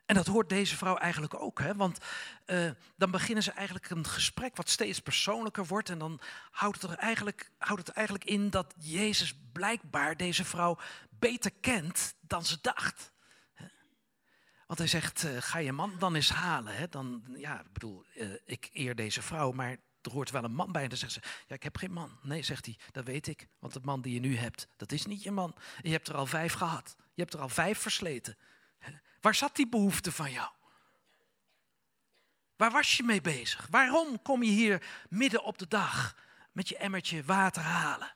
[0.06, 1.76] En dat hoort deze vrouw eigenlijk ook, hè?
[1.76, 1.98] want
[2.46, 5.90] uh, dan beginnen ze eigenlijk een gesprek wat steeds persoonlijker wordt.
[5.90, 6.20] En dan
[6.52, 10.78] houdt het, eigenlijk, houdt het eigenlijk in dat Jezus blijkbaar deze vrouw
[11.10, 13.12] beter kent dan ze dacht.
[14.66, 16.76] Want hij zegt, uh, ga je man dan eens halen.
[16.76, 16.88] Hè?
[16.90, 20.72] Dan, ja, ik bedoel, uh, ik eer deze vrouw, maar er hoort wel een man
[20.72, 20.84] bij.
[20.84, 22.20] En dan zegt ze, ja, ik heb geen man.
[22.22, 23.48] Nee, zegt hij, dat weet ik.
[23.60, 25.56] Want de man die je nu hebt, dat is niet je man.
[25.82, 26.96] je hebt er al vijf gehad.
[27.14, 28.38] Je hebt er al vijf versleten.
[29.22, 30.50] Waar zat die behoefte van jou?
[32.56, 33.68] Waar was je mee bezig?
[33.70, 36.18] Waarom kom je hier midden op de dag
[36.52, 38.16] met je emmertje water halen?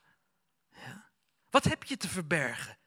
[0.70, 1.10] Ja?
[1.50, 2.78] Wat heb je te verbergen?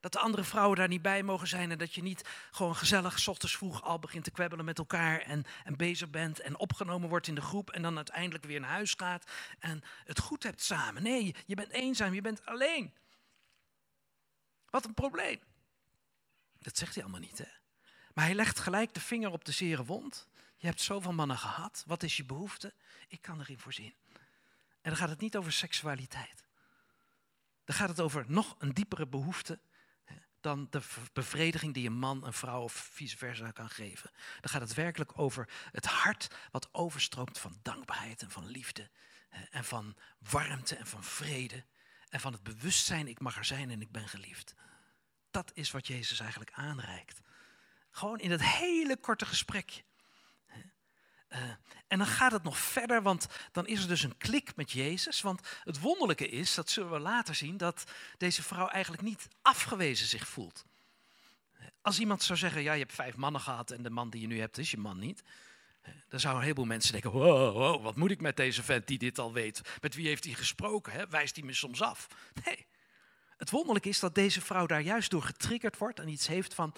[0.00, 3.28] Dat de andere vrouwen daar niet bij mogen zijn en dat je niet gewoon gezellig
[3.28, 7.26] ochtends vroeg al begint te kwebbelen met elkaar en, en bezig bent en opgenomen wordt
[7.26, 11.02] in de groep en dan uiteindelijk weer naar huis gaat en het goed hebt samen.
[11.02, 12.94] Nee, je bent eenzaam, je bent alleen.
[14.70, 15.40] Wat een probleem.
[16.58, 17.48] Dat zegt hij allemaal niet, hè?
[18.14, 20.28] Maar hij legt gelijk de vinger op de zere wond.
[20.56, 21.84] Je hebt zoveel mannen gehad.
[21.86, 22.72] Wat is je behoefte?
[23.08, 23.94] Ik kan erin voorzien.
[24.80, 26.44] En dan gaat het niet over seksualiteit.
[27.64, 29.58] Dan gaat het over nog een diepere behoefte
[30.48, 30.80] dan de
[31.12, 34.10] bevrediging die een man, een vrouw of vice versa kan geven.
[34.40, 38.90] Dan gaat het werkelijk over het hart wat overstroomt van dankbaarheid en van liefde.
[39.50, 41.64] En van warmte en van vrede.
[42.08, 44.54] En van het bewustzijn, ik mag er zijn en ik ben geliefd.
[45.30, 47.20] Dat is wat Jezus eigenlijk aanreikt.
[47.90, 49.82] Gewoon in dat hele korte gesprekje.
[51.28, 51.38] Uh,
[51.86, 55.20] en dan gaat het nog verder, want dan is er dus een klik met Jezus.
[55.20, 57.84] Want het wonderlijke is, dat zullen we later zien, dat
[58.18, 60.64] deze vrouw eigenlijk niet afgewezen zich voelt.
[61.82, 64.26] Als iemand zou zeggen, ja, je hebt vijf mannen gehad en de man die je
[64.26, 65.22] nu hebt is je man niet.
[66.08, 69.18] Dan zouden een heleboel mensen denken, wow, wat moet ik met deze vent die dit
[69.18, 69.60] al weet?
[69.80, 70.92] Met wie heeft hij gesproken?
[70.92, 71.08] Hè?
[71.08, 72.06] Wijst hij me soms af?
[72.44, 72.66] Nee.
[73.36, 76.74] Het wonderlijke is dat deze vrouw daar juist door getriggerd wordt en iets heeft van,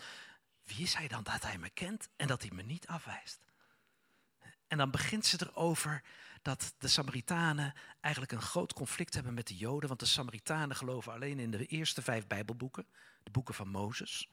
[0.65, 3.41] wie is hij dan dat hij me kent en dat hij me niet afwijst?
[4.71, 6.03] En dan begint ze erover
[6.43, 9.89] dat de Samaritanen eigenlijk een groot conflict hebben met de Joden.
[9.89, 12.87] Want de Samaritanen geloven alleen in de eerste vijf Bijbelboeken,
[13.23, 14.29] de boeken van Mozes.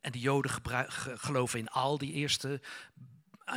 [0.00, 0.50] En de Joden
[1.18, 2.60] geloven in al die eerste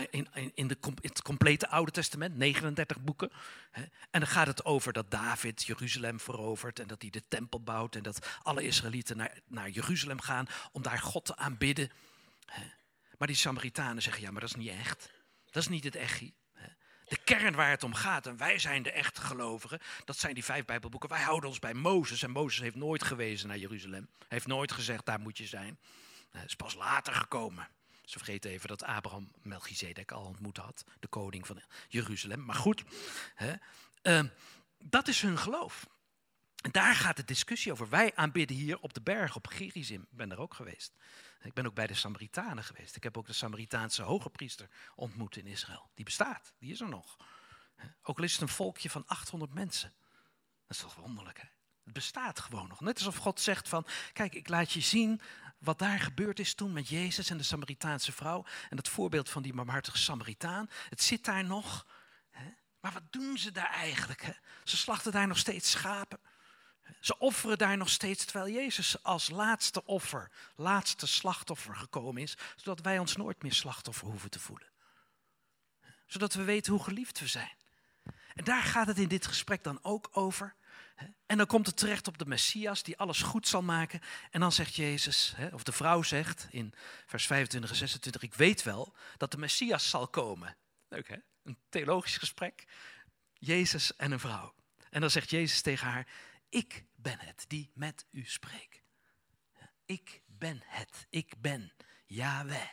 [0.09, 3.31] in, in, in, de, het complete Oude Testament, 39 boeken.
[4.09, 7.95] En dan gaat het over dat David Jeruzalem verovert en dat hij de tempel bouwt
[7.95, 11.91] en dat alle Israëlieten naar, naar Jeruzalem gaan om daar God te aanbidden.
[13.17, 15.15] Maar die Samaritanen zeggen, ja, maar dat is niet echt.
[15.57, 16.33] Dat is niet het echi.
[17.05, 20.43] De kern waar het om gaat, en wij zijn de echte gelovigen, dat zijn die
[20.43, 21.09] vijf Bijbelboeken.
[21.09, 24.09] Wij houden ons bij Mozes en Mozes heeft nooit gewezen naar Jeruzalem.
[24.17, 25.79] Hij heeft nooit gezegd, daar moet je zijn.
[26.31, 27.69] Het is pas later gekomen.
[28.03, 32.45] Ze vergeten even dat Abraham Melchizedek al ontmoet had, de koning van Jeruzalem.
[32.45, 32.83] Maar goed,
[33.35, 33.53] hè,
[34.01, 34.27] ehm,
[34.79, 35.87] dat is hun geloof.
[36.67, 37.89] En daar gaat de discussie over.
[37.89, 40.01] Wij aanbidden hier op de berg, op Gerizim.
[40.01, 40.93] Ik ben er ook geweest.
[41.41, 42.95] Ik ben ook bij de Samaritanen geweest.
[42.95, 45.89] Ik heb ook de Samaritaanse hoge priester ontmoet in Israël.
[45.93, 47.17] Die bestaat, die is er nog.
[48.01, 49.93] Ook al is het een volkje van 800 mensen.
[50.65, 51.47] Dat is toch wonderlijk, hè?
[51.83, 52.81] Het bestaat gewoon nog.
[52.81, 55.21] Net alsof God zegt van, kijk, ik laat je zien
[55.57, 58.45] wat daar gebeurd is toen met Jezus en de Samaritaanse vrouw.
[58.69, 60.69] En dat voorbeeld van die barmhartige Samaritaan.
[60.89, 61.87] Het zit daar nog.
[62.29, 62.49] Hè?
[62.79, 64.39] Maar wat doen ze daar eigenlijk?
[64.63, 66.19] Ze slachten daar nog steeds schapen.
[66.99, 72.81] Ze offeren daar nog steeds, terwijl Jezus als laatste offer, laatste slachtoffer gekomen is, zodat
[72.81, 74.67] wij ons nooit meer slachtoffer hoeven te voelen.
[76.05, 77.55] Zodat we weten hoe geliefd we zijn.
[78.33, 80.55] En daar gaat het in dit gesprek dan ook over.
[81.25, 84.01] En dan komt het terecht op de Messias die alles goed zal maken.
[84.31, 86.73] En dan zegt Jezus, of de vrouw zegt in
[87.05, 90.57] vers 25 en 26, ik weet wel dat de Messias zal komen.
[90.87, 91.17] Leuk hè?
[91.43, 92.65] Een theologisch gesprek.
[93.33, 94.53] Jezus en een vrouw.
[94.89, 96.07] En dan zegt Jezus tegen haar,
[96.49, 98.81] ik ben het die met u spreekt.
[99.85, 101.07] Ik ben het.
[101.09, 101.73] Ik ben
[102.05, 102.69] Yahweh.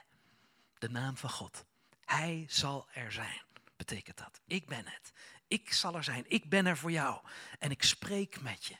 [0.79, 1.65] De naam van God.
[2.05, 3.43] Hij zal er zijn,
[3.77, 4.41] betekent dat.
[4.47, 5.13] Ik ben het.
[5.49, 6.25] Ik zal er zijn.
[6.29, 7.27] Ik ben er voor jou.
[7.59, 8.77] En ik spreek met je.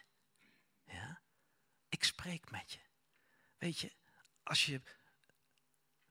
[0.85, 1.23] Ja?
[1.89, 2.81] Ik spreek met je.
[3.59, 3.93] Weet je,
[4.43, 4.83] als je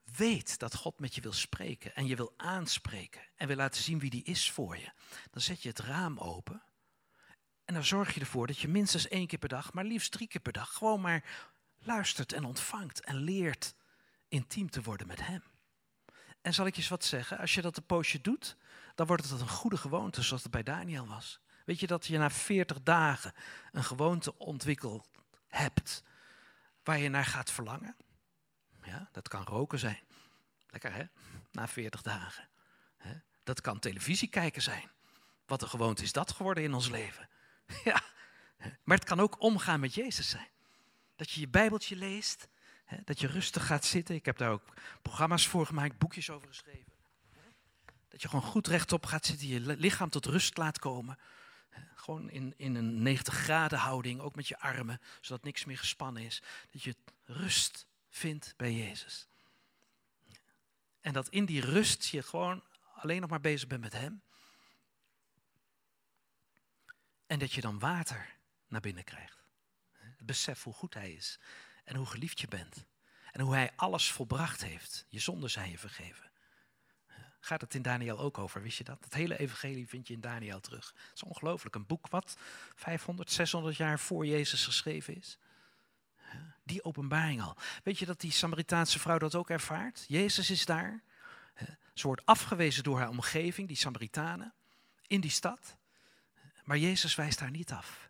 [0.04, 4.00] weet dat God met je wil spreken en je wil aanspreken en wil laten zien
[4.00, 4.92] wie die is voor je,
[5.32, 6.64] dan zet je het raam open
[7.66, 10.28] en dan zorg je ervoor dat je minstens één keer per dag, maar liefst drie
[10.28, 11.24] keer per dag, gewoon maar
[11.80, 13.76] luistert en ontvangt en leert
[14.28, 15.44] intiem te worden met Hem.
[16.42, 18.58] En zal ik je eens wat zeggen, als je dat een poosje doet,
[18.96, 21.40] dan wordt het een goede gewoonte zoals het bij Daniel was.
[21.66, 23.34] Weet je dat je na 40 dagen
[23.72, 25.10] een gewoonte ontwikkeld
[25.48, 26.04] hebt
[26.84, 27.96] waar je naar gaat verlangen?
[28.84, 30.00] Ja, dat kan roken zijn.
[30.70, 31.04] Lekker hè?
[31.52, 32.50] Na 40 dagen.
[33.44, 34.92] Dat kan televisie kijken zijn.
[35.46, 37.30] Wat een gewoonte is dat geworden in ons leven?
[37.84, 38.04] Ja,
[38.84, 40.48] maar het kan ook omgaan met Jezus zijn.
[41.16, 42.48] Dat je je Bijbeltje leest,
[43.04, 44.16] dat je rustig gaat zitten.
[44.16, 46.92] Ik heb daar ook programma's voor gemaakt, boekjes over geschreven.
[48.08, 51.18] Dat je gewoon goed rechtop gaat zitten, je lichaam tot rust laat komen.
[51.96, 56.24] Gewoon in, in een 90 graden houding, ook met je armen, zodat niks meer gespannen
[56.24, 56.42] is.
[56.72, 56.96] Dat je
[57.26, 59.28] rust vindt bij Jezus.
[61.02, 62.64] En dat in die rust je gewoon
[62.96, 64.22] alleen nog maar bezig bent met Hem.
[67.28, 68.36] En dat je dan water
[68.68, 69.44] naar binnen krijgt.
[69.92, 71.40] Het besef hoe goed Hij is
[71.84, 72.86] en hoe geliefd je bent.
[73.32, 75.06] En hoe Hij alles volbracht heeft.
[75.10, 76.32] Je zonden zijn je vergeven.
[77.40, 79.04] Gaat het in Daniel ook over, wist je dat?
[79.04, 80.94] Het hele evangelie vind je in Daniel terug.
[80.96, 81.76] Het is ongelooflijk.
[81.76, 82.38] Een boek wat
[82.76, 85.38] 500, 600 jaar voor Jezus geschreven is.
[86.64, 87.58] Die openbaring al.
[87.84, 90.06] Weet je dat die Samaritaanse vrouw dat ook ervaart?
[90.08, 91.04] Jezus is daar.
[91.94, 94.54] Ze wordt afgewezen door haar omgeving, die Samaritanen,
[95.08, 95.78] in die stad.
[96.64, 98.10] Maar Jezus wijst haar niet af.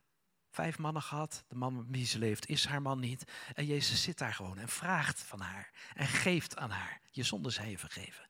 [0.50, 3.24] Vijf mannen gehad, de man met wie ze leeft is haar man niet.
[3.54, 7.02] En Jezus zit daar gewoon en vraagt van haar en geeft aan haar.
[7.12, 8.28] Je zonde zijn je vergeven.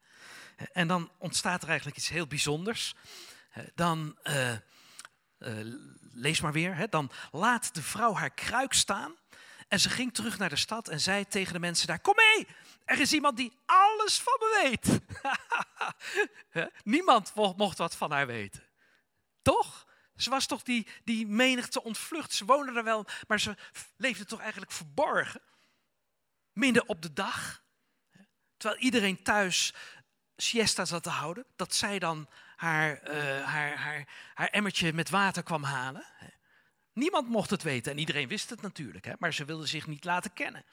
[0.71, 2.95] En dan ontstaat er eigenlijk iets heel bijzonders.
[3.75, 4.57] Dan, uh, uh,
[6.13, 9.15] lees maar weer, hè, dan laat de vrouw haar kruik staan.
[9.67, 12.47] En ze ging terug naar de stad en zei tegen de mensen daar: Kom mee,
[12.85, 14.99] er is iemand die alles van me weet.
[16.95, 18.63] Niemand mocht wat van haar weten.
[19.41, 19.87] Toch?
[20.15, 22.33] Ze was toch die, die menigte ontvlucht.
[22.33, 23.55] Ze woonde er wel, maar ze
[23.97, 25.41] leefde toch eigenlijk verborgen.
[26.53, 27.63] Midden op de dag.
[28.57, 29.73] Terwijl iedereen thuis
[30.35, 31.45] siesta zat te houden.
[31.55, 36.05] Dat zij dan haar, uh, haar, haar, haar emmertje met water kwam halen.
[36.93, 39.05] Niemand mocht het weten en iedereen wist het natuurlijk.
[39.05, 39.13] Hè?
[39.19, 40.65] Maar ze wilde zich niet laten kennen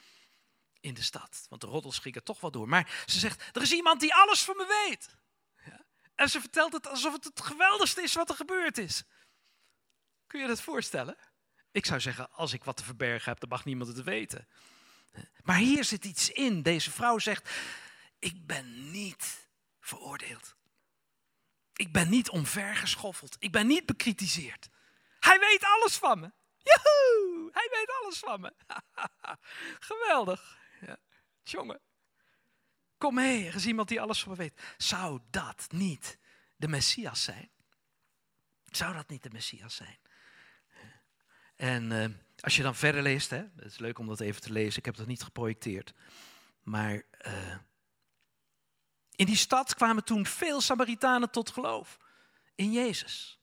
[0.80, 1.46] in de stad.
[1.48, 2.68] Want de roddels gingen toch wel door.
[2.68, 5.18] Maar ze zegt, er is iemand die alles van me weet.
[6.14, 9.02] En ze vertelt het alsof het het geweldigste is wat er gebeurd is.
[10.30, 11.16] Kun je dat voorstellen?
[11.70, 14.48] Ik zou zeggen, als ik wat te verbergen heb, dan mag niemand het weten.
[15.42, 16.62] Maar hier zit iets in.
[16.62, 17.50] Deze vrouw zegt,
[18.18, 19.48] ik ben niet
[19.80, 20.56] veroordeeld.
[21.72, 23.36] Ik ben niet omvergeschoffeld.
[23.38, 24.68] Ik ben niet bekritiseerd.
[25.20, 26.32] Hij weet alles van me.
[26.62, 27.50] Joehoe!
[27.52, 28.54] Hij weet alles van me.
[29.90, 30.58] Geweldig.
[30.80, 30.96] Ja.
[31.42, 31.80] Jongen.
[32.98, 34.74] Kom mee, er is iemand die alles van me weet.
[34.76, 36.18] Zou dat niet
[36.56, 37.50] de Messias zijn?
[38.64, 39.98] Zou dat niet de Messias zijn?
[41.60, 42.04] En uh,
[42.40, 44.84] als je dan verder leest, hè, het is leuk om dat even te lezen, ik
[44.84, 45.92] heb dat niet geprojecteerd.
[46.62, 47.56] Maar uh,
[49.14, 51.98] in die stad kwamen toen veel Samaritanen tot geloof
[52.54, 53.40] in Jezus.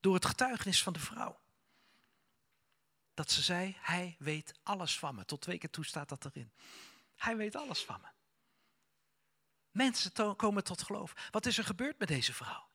[0.00, 1.40] Door het getuigenis van de vrouw.
[3.14, 5.24] Dat ze zei, hij weet alles van me.
[5.24, 6.52] Tot twee keer toe staat dat erin.
[7.16, 8.08] Hij weet alles van me.
[9.70, 11.12] Mensen komen tot geloof.
[11.30, 12.68] Wat is er gebeurd met deze vrouw?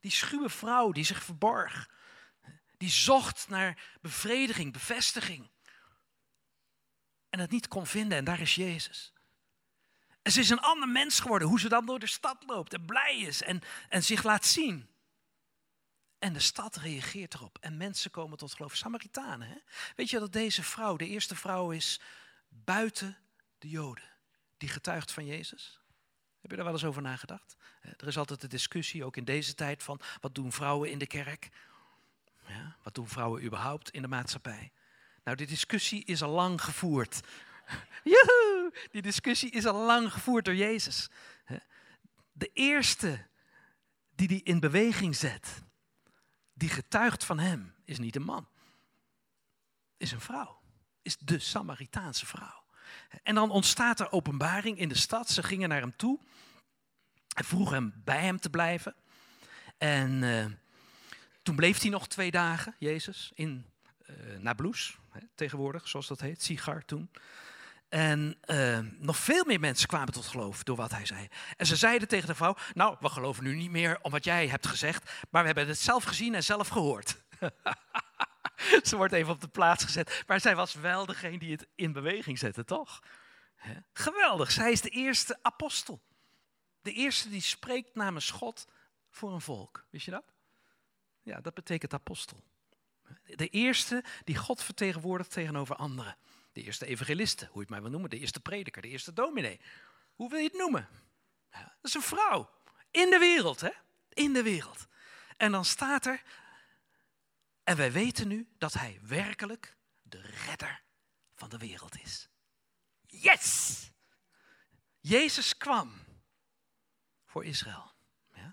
[0.00, 1.88] Die schuwe vrouw die zich verborg.
[2.80, 5.50] Die zocht naar bevrediging, bevestiging.
[7.30, 9.12] En het niet kon vinden en daar is Jezus.
[10.22, 12.84] En ze is een ander mens geworden, hoe ze dan door de stad loopt en
[12.84, 14.88] blij is en, en zich laat zien.
[16.18, 18.76] En de stad reageert erop en mensen komen tot geloof.
[18.76, 19.58] Samaritanen, hè?
[19.96, 22.00] Weet je dat deze vrouw de eerste vrouw is
[22.48, 23.18] buiten
[23.58, 24.10] de Joden
[24.56, 25.80] die getuigt van Jezus?
[26.40, 27.56] Heb je daar wel eens over nagedacht?
[27.80, 31.06] Er is altijd de discussie, ook in deze tijd, van wat doen vrouwen in de
[31.06, 31.50] kerk?
[32.50, 34.72] Ja, wat doen vrouwen überhaupt in de maatschappij?
[35.24, 37.20] Nou, die discussie is al lang gevoerd.
[38.04, 38.72] Joehoe!
[38.90, 41.08] Die discussie is al lang gevoerd door Jezus.
[42.32, 43.26] De eerste
[44.14, 45.62] die die in beweging zet,
[46.52, 48.48] die getuigt van hem, is niet een man.
[49.96, 50.60] Is een vrouw.
[51.02, 52.64] Is de Samaritaanse vrouw.
[53.22, 55.28] En dan ontstaat er openbaring in de stad.
[55.28, 56.20] Ze gingen naar hem toe
[57.36, 58.94] en vroegen hem bij hem te blijven.
[59.78, 60.46] En uh,
[61.50, 63.66] toen bleef hij nog twee dagen, Jezus, in
[64.42, 64.52] uh,
[65.10, 67.10] hè, tegenwoordig, zoals dat heet, Sigar toen.
[67.88, 71.28] En uh, nog veel meer mensen kwamen tot geloof door wat hij zei.
[71.56, 74.48] En ze zeiden tegen de vrouw: Nou, we geloven nu niet meer om wat jij
[74.48, 77.22] hebt gezegd, maar we hebben het zelf gezien en zelf gehoord.
[78.88, 81.92] ze wordt even op de plaats gezet, maar zij was wel degene die het in
[81.92, 83.02] beweging zette, toch?
[83.92, 86.02] Geweldig, zij is de eerste apostel.
[86.82, 88.66] De eerste die spreekt namens God
[89.08, 89.86] voor een volk.
[89.90, 90.24] Wist je dat?
[91.22, 92.42] Ja, dat betekent apostel.
[93.24, 96.16] De eerste die God vertegenwoordigt tegenover anderen.
[96.52, 98.10] De eerste evangeliste, hoe je het maar wil noemen.
[98.10, 99.60] De eerste prediker, de eerste dominee.
[100.14, 100.88] Hoe wil je het noemen?
[101.50, 102.50] Dat is een vrouw.
[102.90, 103.70] In de wereld, hè?
[104.08, 104.86] In de wereld.
[105.36, 106.22] En dan staat er,
[107.64, 110.82] en wij weten nu dat hij werkelijk de redder
[111.34, 112.28] van de wereld is.
[113.06, 113.90] Yes!
[115.00, 115.92] Jezus kwam
[117.26, 117.92] voor Israël.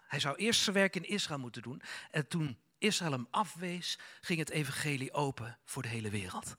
[0.07, 1.81] Hij zou eerst zijn werk in Israël moeten doen.
[2.11, 6.55] En toen Israël hem afwees, ging het evangelie open voor de hele wereld.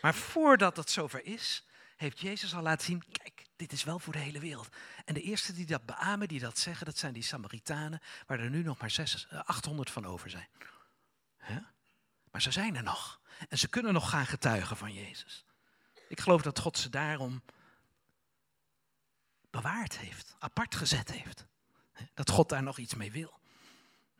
[0.00, 4.12] Maar voordat dat zover is, heeft Jezus al laten zien, kijk, dit is wel voor
[4.12, 4.68] de hele wereld.
[5.04, 8.50] En de eerste die dat beamen, die dat zeggen, dat zijn die Samaritanen, waar er
[8.50, 10.48] nu nog maar 800 eh, van over zijn.
[12.30, 13.20] Maar ze zijn er nog.
[13.48, 15.44] En ze kunnen nog gaan getuigen van Jezus.
[16.08, 17.42] Ik geloof dat God ze daarom
[19.50, 21.46] bewaard heeft, apart gezet heeft.
[22.14, 23.38] Dat God daar nog iets mee wil.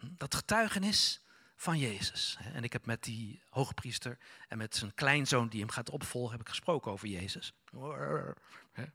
[0.01, 1.21] Dat getuigenis
[1.57, 2.39] van Jezus.
[2.53, 6.41] En ik heb met die hoogpriester en met zijn kleinzoon die hem gaat opvolgen, heb
[6.41, 7.53] ik gesproken over Jezus.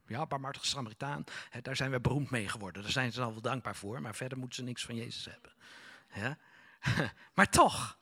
[0.06, 1.24] Ja, barmhartige Samaritaan,
[1.62, 2.82] daar zijn we beroemd mee geworden.
[2.82, 5.52] Daar zijn ze al wel dankbaar voor, maar verder moeten ze niks van Jezus hebben.
[7.34, 7.98] Maar toch,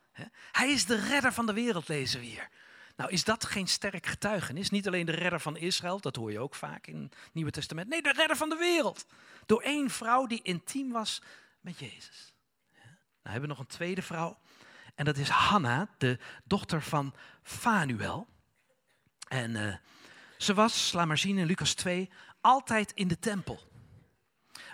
[0.52, 2.48] hij is de redder van de wereld, lezen we hier.
[2.96, 4.70] Nou, is dat geen sterk getuigenis?
[4.70, 7.88] Niet alleen de redder van Israël, dat hoor je ook vaak in het Nieuwe Testament.
[7.88, 9.06] Nee, de redder van de wereld.
[9.46, 11.22] Door één vrouw die intiem was
[11.60, 12.34] met Jezus.
[12.72, 14.38] Nou hebben we nog een tweede vrouw.
[14.94, 18.26] En dat is Hanna, de dochter van Fanuel.
[19.28, 19.74] En uh,
[20.38, 23.72] ze was, laat maar zien in Lucas 2, altijd in de tempel.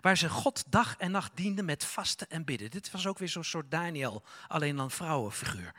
[0.00, 2.70] Waar ze God dag en nacht diende met vasten en bidden.
[2.70, 5.74] Dit was ook weer zo'n soort Daniel, alleen dan vrouwenfiguur.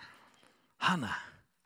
[0.78, 1.18] Hanna.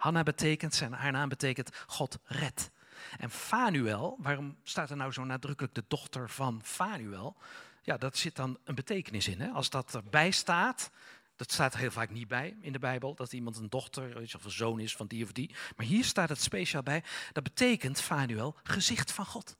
[0.05, 2.71] Hanna betekent, zijn, haar naam betekent God red.
[3.17, 7.35] En Fanuel, waarom staat er nou zo nadrukkelijk de dochter van Fanuel?
[7.81, 9.41] Ja, dat zit dan een betekenis in.
[9.41, 9.49] Hè?
[9.49, 10.91] Als dat erbij staat,
[11.35, 14.43] dat staat er heel vaak niet bij in de Bijbel, dat iemand een dochter of
[14.43, 15.55] een zoon is van die of die.
[15.75, 17.03] Maar hier staat het speciaal bij.
[17.31, 19.57] Dat betekent, Fanuel, gezicht van God.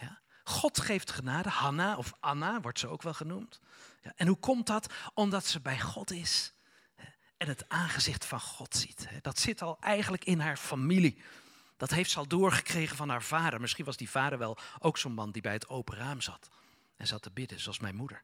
[0.00, 0.20] Ja?
[0.44, 1.48] God geeft genade.
[1.48, 3.60] Hanna of Anna wordt ze ook wel genoemd.
[4.02, 4.92] Ja, en hoe komt dat?
[5.14, 6.54] Omdat ze bij God is
[7.44, 9.08] en het aangezicht van God ziet.
[9.22, 11.22] Dat zit al eigenlijk in haar familie.
[11.76, 13.60] Dat heeft ze al doorgekregen van haar vader.
[13.60, 16.50] Misschien was die vader wel ook zo'n man die bij het open raam zat
[16.96, 18.22] en zat te bidden, zoals mijn moeder.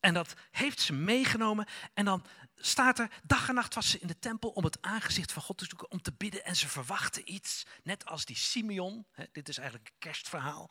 [0.00, 1.66] En dat heeft ze meegenomen.
[1.94, 2.24] En dan
[2.56, 5.58] staat er, dag en nacht was ze in de tempel om het aangezicht van God
[5.58, 6.44] te zoeken, om te bidden.
[6.44, 9.06] En ze verwachtte iets, net als die Simeon.
[9.32, 10.70] Dit is eigenlijk een kerstverhaal.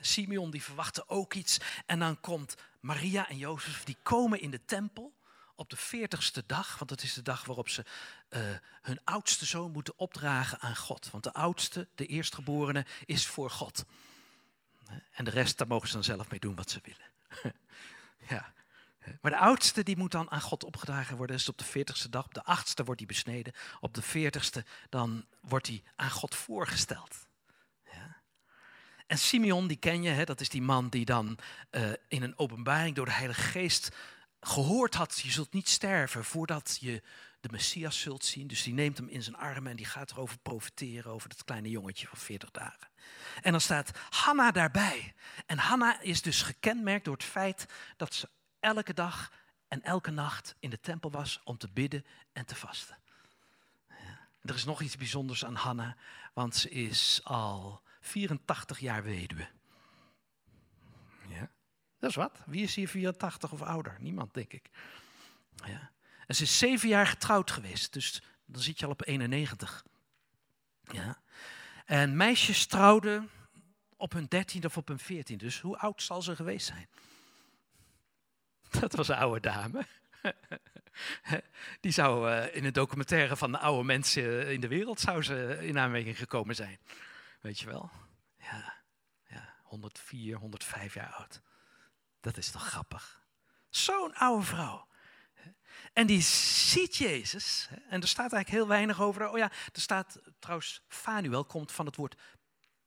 [0.00, 1.58] Simeon die verwachtte ook iets.
[1.86, 5.20] En dan komt Maria en Jozef, die komen in de tempel
[5.54, 7.84] op de veertigste dag, want dat is de dag waarop ze
[8.30, 8.40] uh,
[8.82, 11.10] hun oudste zoon moeten opdragen aan God.
[11.10, 13.84] Want de oudste, de eerstgeborene, is voor God.
[15.12, 17.54] En de rest, daar mogen ze dan zelf mee doen wat ze willen.
[18.34, 18.52] ja.
[19.20, 21.36] Maar de oudste die moet dan aan God opgedragen worden.
[21.36, 22.24] Is op de veertigste dag.
[22.24, 23.52] Op de achtste wordt hij besneden.
[23.80, 27.26] Op de veertigste dan wordt hij aan God voorgesteld.
[27.84, 28.16] Ja.
[29.06, 31.38] En Simeon, die ken je, hè, dat is die man die dan
[31.70, 33.96] uh, in een openbaring door de Heilige Geest
[34.46, 37.02] gehoord had: je zult niet sterven voordat je
[37.40, 38.46] de Messias zult zien.
[38.46, 41.70] Dus die neemt hem in zijn armen en die gaat erover profiteren, over dat kleine
[41.70, 42.88] jongetje van 40 dagen.
[43.42, 45.14] En dan staat Hanna daarbij.
[45.46, 48.28] En Hanna is dus gekenmerkt door het feit dat ze
[48.60, 49.32] elke dag
[49.68, 52.96] en elke nacht in de tempel was om te bidden en te vasten.
[53.88, 54.28] Ja.
[54.42, 55.96] Er is nog iets bijzonders aan Hanna,
[56.32, 59.48] want ze is al 84 jaar weduwe.
[62.02, 62.38] Dat is wat.
[62.46, 63.96] Wie is hier 84 of ouder?
[64.00, 64.70] Niemand, denk ik.
[65.66, 65.90] Ja.
[66.26, 69.84] En ze is zeven jaar getrouwd geweest, dus dan zit je al op 91.
[70.82, 71.22] Ja.
[71.84, 73.30] En meisjes trouwden
[73.96, 75.44] op hun dertiende of op hun veertiende.
[75.44, 76.88] Dus hoe oud zal ze geweest zijn?
[78.80, 79.86] Dat was een oude dame.
[81.80, 85.58] Die zou uh, in een documentaire van de oude mensen in de wereld zou ze
[85.60, 86.78] in aanmerking gekomen zijn.
[87.40, 87.90] Weet je wel?
[88.38, 88.82] Ja,
[89.26, 91.42] ja 104, 105 jaar oud.
[92.22, 93.20] Dat is toch grappig?
[93.68, 94.86] Zo'n oude vrouw.
[95.92, 97.68] En die ziet Jezus.
[97.88, 99.28] En er staat eigenlijk heel weinig over.
[99.30, 102.20] Oh ja, er staat trouwens, Fanuel komt van het woord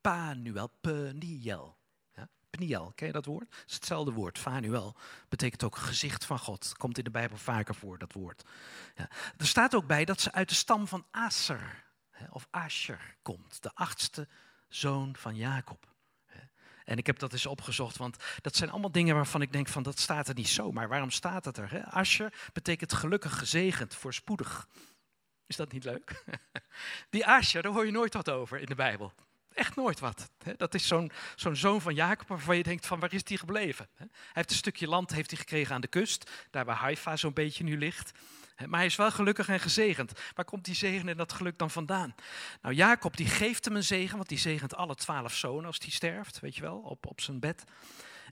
[0.02, 1.78] Panuel, Peniel.
[2.14, 3.56] Ja, Peniel, ken je dat woord?
[3.56, 4.40] Het is hetzelfde woord.
[4.40, 4.96] Fanuel
[5.30, 6.74] betekent ook gezicht van God.
[6.78, 8.44] Komt in de Bijbel vaker voor, dat woord.
[8.96, 9.10] Ja.
[9.38, 11.84] Er staat ook bij dat ze uit de stam van Aser,
[12.30, 13.64] of Asher, komt.
[13.64, 14.28] De achtste
[14.68, 15.95] zoon van Jacob.
[16.86, 19.84] En ik heb dat eens opgezocht, want dat zijn allemaal dingen waarvan ik denk van
[19.84, 20.88] dat staat er niet zomaar.
[20.88, 21.72] Waarom staat het er?
[21.72, 21.86] Hè?
[21.86, 24.68] Asher betekent gelukkig gezegend, voorspoedig.
[25.48, 26.24] Is dat niet leuk?
[27.10, 29.14] Die Asher, daar hoor je nooit wat over in de Bijbel.
[29.56, 30.30] Echt nooit wat.
[30.58, 33.88] Dat is zo'n zo'n zoon van Jacob waarvan je denkt van waar is die gebleven?
[33.98, 37.34] Hij heeft een stukje land heeft hij gekregen aan de kust, daar waar Haifa zo'n
[37.34, 38.12] beetje nu ligt.
[38.66, 40.12] Maar hij is wel gelukkig en gezegend.
[40.34, 42.16] Waar komt die zegen en dat geluk dan vandaan?
[42.62, 45.90] Nou, Jacob die geeft hem een zegen, want die zegent alle twaalf zonen als hij
[45.90, 47.64] sterft, weet je wel, op, op zijn bed.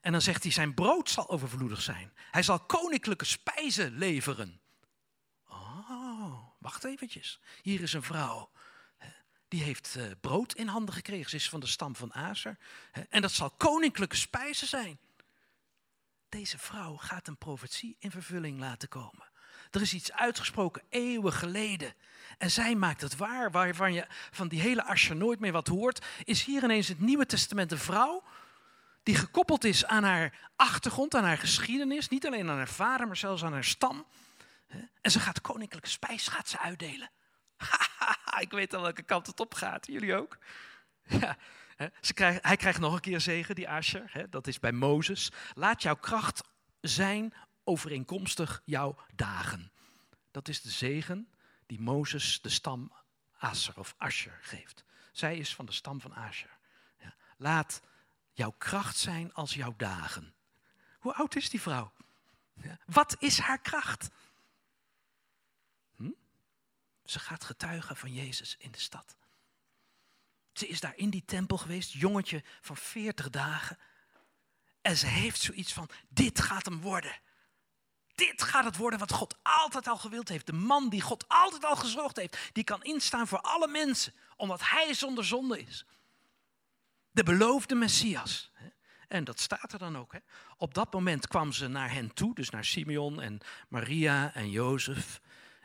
[0.01, 2.13] En dan zegt hij, zijn brood zal overvloedig zijn.
[2.31, 4.61] Hij zal koninklijke spijzen leveren.
[5.47, 7.39] Oh, wacht eventjes.
[7.61, 8.51] Hier is een vrouw.
[9.53, 11.29] Die heeft eh, brood in handen gekregen.
[11.29, 12.57] Ze is van de stam van Azer.
[13.09, 14.99] En dat zal koninklijke spijzen zijn.
[16.29, 19.31] Deze vrouw gaat een profetie in vervulling laten komen.
[19.71, 21.93] Er is iets uitgesproken eeuwen geleden.
[22.37, 26.05] En zij maakt het waar, waarvan je van die hele Asher nooit meer wat hoort.
[26.23, 28.23] Is hier ineens het Nieuwe Testament een vrouw
[29.03, 32.09] die gekoppeld is aan haar achtergrond, aan haar geschiedenis.
[32.09, 34.05] Niet alleen aan haar vader, maar zelfs aan haar stam.
[35.01, 37.09] En ze gaat koninklijke spijs gaat ze uitdelen.
[38.39, 39.87] ik weet al welke kant het op gaat.
[39.87, 40.37] Jullie ook?
[41.77, 44.29] Ja, ze krijgt, hij krijgt nog een keer zegen, die Asher.
[44.29, 45.31] Dat is bij Mozes.
[45.53, 46.43] Laat jouw kracht
[46.81, 49.71] zijn overeenkomstig jouw dagen.
[50.31, 51.27] Dat is de zegen
[51.65, 52.91] die Mozes de stam
[53.37, 54.83] Asher of Asher geeft.
[55.11, 56.57] Zij is van de stam van Asher.
[56.99, 57.13] Ja.
[57.37, 57.81] Laat
[58.31, 60.33] jouw kracht zijn als jouw dagen.
[60.99, 61.91] Hoe oud is die vrouw?
[62.53, 62.77] Ja.
[62.85, 64.09] Wat is haar kracht?
[67.05, 69.15] Ze gaat getuigen van Jezus in de stad.
[70.53, 73.77] Ze is daar in die tempel geweest, jongetje van 40 dagen.
[74.81, 77.19] En ze heeft zoiets van: dit gaat hem worden.
[78.15, 80.45] Dit gaat het worden wat God altijd al gewild heeft.
[80.45, 82.37] De man die God altijd al gezorgd heeft.
[82.51, 84.13] Die kan instaan voor alle mensen.
[84.35, 85.85] Omdat hij zonder zonde is.
[87.11, 88.51] De beloofde Messias.
[89.07, 90.13] En dat staat er dan ook.
[90.57, 92.35] Op dat moment kwam ze naar hen toe.
[92.35, 95.21] Dus naar Simeon en Maria en Jozef.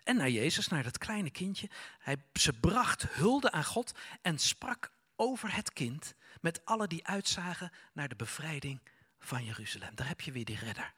[0.09, 1.71] En naar Jezus, naar dat kleine kindje.
[1.99, 3.93] Hij, ze bracht hulde aan God
[4.23, 6.15] en sprak over het kind.
[6.41, 8.81] Met alle die uitzagen naar de bevrijding
[9.19, 9.95] van Jeruzalem.
[9.95, 10.95] Daar heb je weer die redder.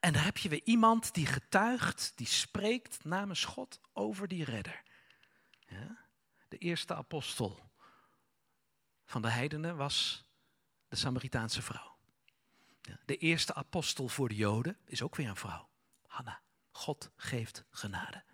[0.00, 4.82] En daar heb je weer iemand die getuigt, die spreekt namens God over die redder.
[5.66, 5.98] Ja?
[6.48, 7.70] De eerste apostel
[9.04, 10.24] van de heidenen was
[10.88, 11.96] de Samaritaanse vrouw.
[13.04, 15.68] De eerste apostel voor de Joden is ook weer een vrouw.
[16.06, 16.42] Hanna.
[16.72, 18.24] God geeft genade.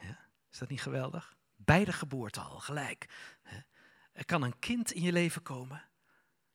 [0.00, 0.18] Ja?
[0.50, 1.36] Is dat niet geweldig?
[1.56, 3.08] Bij de geboorte al, gelijk.
[4.12, 5.90] Er kan een kind in je leven komen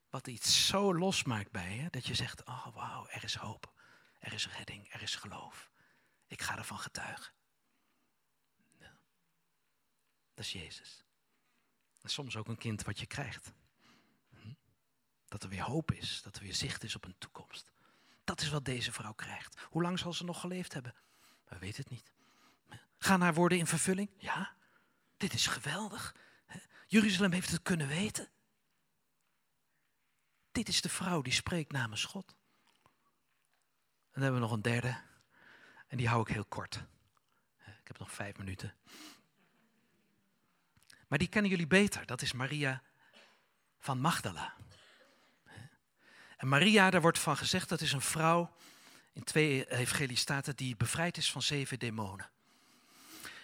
[0.09, 3.73] wat iets zo losmaakt bij je, dat je zegt, oh wauw, er is hoop.
[4.19, 5.71] Er is redding, er is geloof.
[6.27, 7.33] Ik ga ervan getuigen.
[10.33, 11.05] Dat is Jezus.
[12.01, 13.51] En soms ook een kind wat je krijgt.
[14.29, 14.53] Hm?
[15.25, 17.71] Dat er weer hoop is, dat er weer zicht is op een toekomst.
[18.27, 19.61] Dat is wat deze vrouw krijgt.
[19.69, 20.95] Hoe lang zal ze nog geleefd hebben?
[21.47, 22.11] We weten het niet.
[22.97, 24.09] Gaan haar woorden in vervulling?
[24.17, 24.55] Ja.
[25.17, 26.15] Dit is geweldig.
[26.87, 28.29] Jeruzalem heeft het kunnen weten.
[30.51, 32.35] dit is de vrouw die spreekt namens God.
[34.01, 35.01] En dan hebben we nog een derde.
[35.87, 36.75] En die hou ik heel kort.
[37.57, 38.75] Ik heb nog vijf minuten.
[41.07, 42.05] Maar die kennen jullie beter.
[42.05, 42.83] Dat is Maria
[43.79, 44.55] van Magdala.
[46.37, 48.55] En Maria, daar wordt van gezegd, dat is een vrouw,
[49.13, 52.29] in twee evangelie staat die bevrijd is van zeven demonen.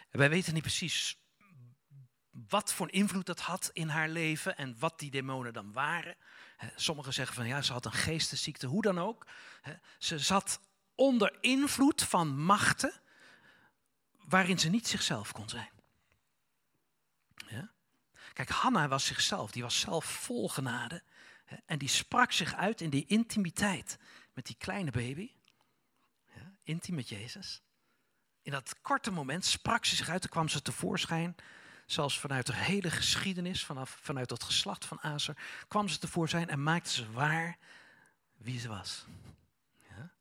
[0.10, 1.18] En wij weten niet precies
[2.50, 6.16] wat voor invloed dat had in haar leven en wat die demonen dan waren.
[6.76, 9.26] Sommigen zeggen van ja, ze had een geestesziekte, hoe dan ook.
[9.98, 10.60] Ze zat
[10.96, 13.02] onder invloed van machten
[14.12, 15.70] waarin ze niet zichzelf kon zijn.
[17.48, 17.72] Ja?
[18.34, 21.04] Kijk, Hanna was zichzelf, die was zelf vol genade.
[21.66, 23.98] En die sprak zich uit in die intimiteit
[24.34, 25.32] met die kleine baby.
[26.36, 27.62] Ja, intiem met Jezus.
[28.42, 31.36] In dat korte moment sprak ze zich uit en kwam ze tevoorschijn.
[31.86, 35.38] Zelfs vanuit de hele geschiedenis, vanaf, vanuit het geslacht van Azer,
[35.68, 37.58] kwam ze tevoorschijn en maakte ze waar
[38.38, 39.06] wie ze was.
[39.90, 40.12] Ja?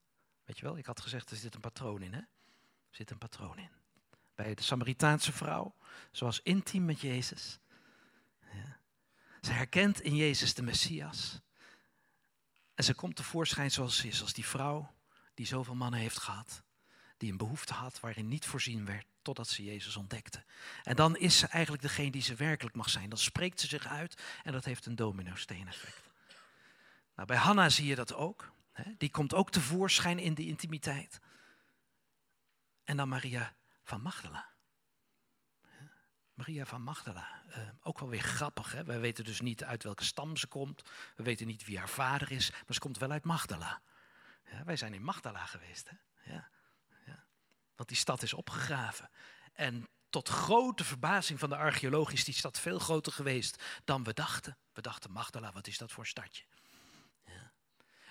[0.45, 2.19] Weet je wel, ik had gezegd, er zit een patroon in, hè?
[2.19, 3.71] Er zit een patroon in.
[4.35, 5.75] Bij de Samaritaanse vrouw,
[6.11, 7.59] zoals intiem met Jezus.
[9.43, 11.41] Ze herkent in Jezus de Messias.
[12.75, 14.95] En ze komt tevoorschijn zoals ze is, als die vrouw
[15.35, 16.63] die zoveel mannen heeft gehad.
[17.17, 20.45] Die een behoefte had waarin niet voorzien werd totdat ze Jezus ontdekte.
[20.83, 23.09] En dan is ze eigenlijk degene die ze werkelijk mag zijn.
[23.09, 26.11] Dan spreekt ze zich uit en dat heeft een domino-steen effect.
[27.15, 28.53] Nou, bij Hanna zie je dat ook.
[28.73, 28.95] Hè?
[28.99, 31.21] Die komt ook tevoorschijn in de intimiteit.
[32.85, 34.52] En dan Maria van Magdala.
[36.35, 37.43] Maria van Magdala.
[37.49, 38.73] Uh, ook wel weer grappig.
[38.73, 38.85] Hè?
[38.85, 40.83] Wij weten dus niet uit welke stam ze komt.
[41.17, 42.51] We weten niet wie haar vader is.
[42.51, 43.83] Maar ze komt wel uit Magdala.
[44.51, 45.89] Ja, wij zijn in Magdala geweest.
[45.89, 45.97] Hè?
[46.33, 46.49] Ja,
[47.07, 47.25] ja.
[47.77, 49.11] Want die stad is opgegraven.
[49.53, 54.13] En tot grote verbazing van de archeologen is die stad veel groter geweest dan we
[54.13, 54.57] dachten.
[54.73, 56.45] We dachten Magdala, wat is dat voor stadje?
[57.25, 57.53] Ja.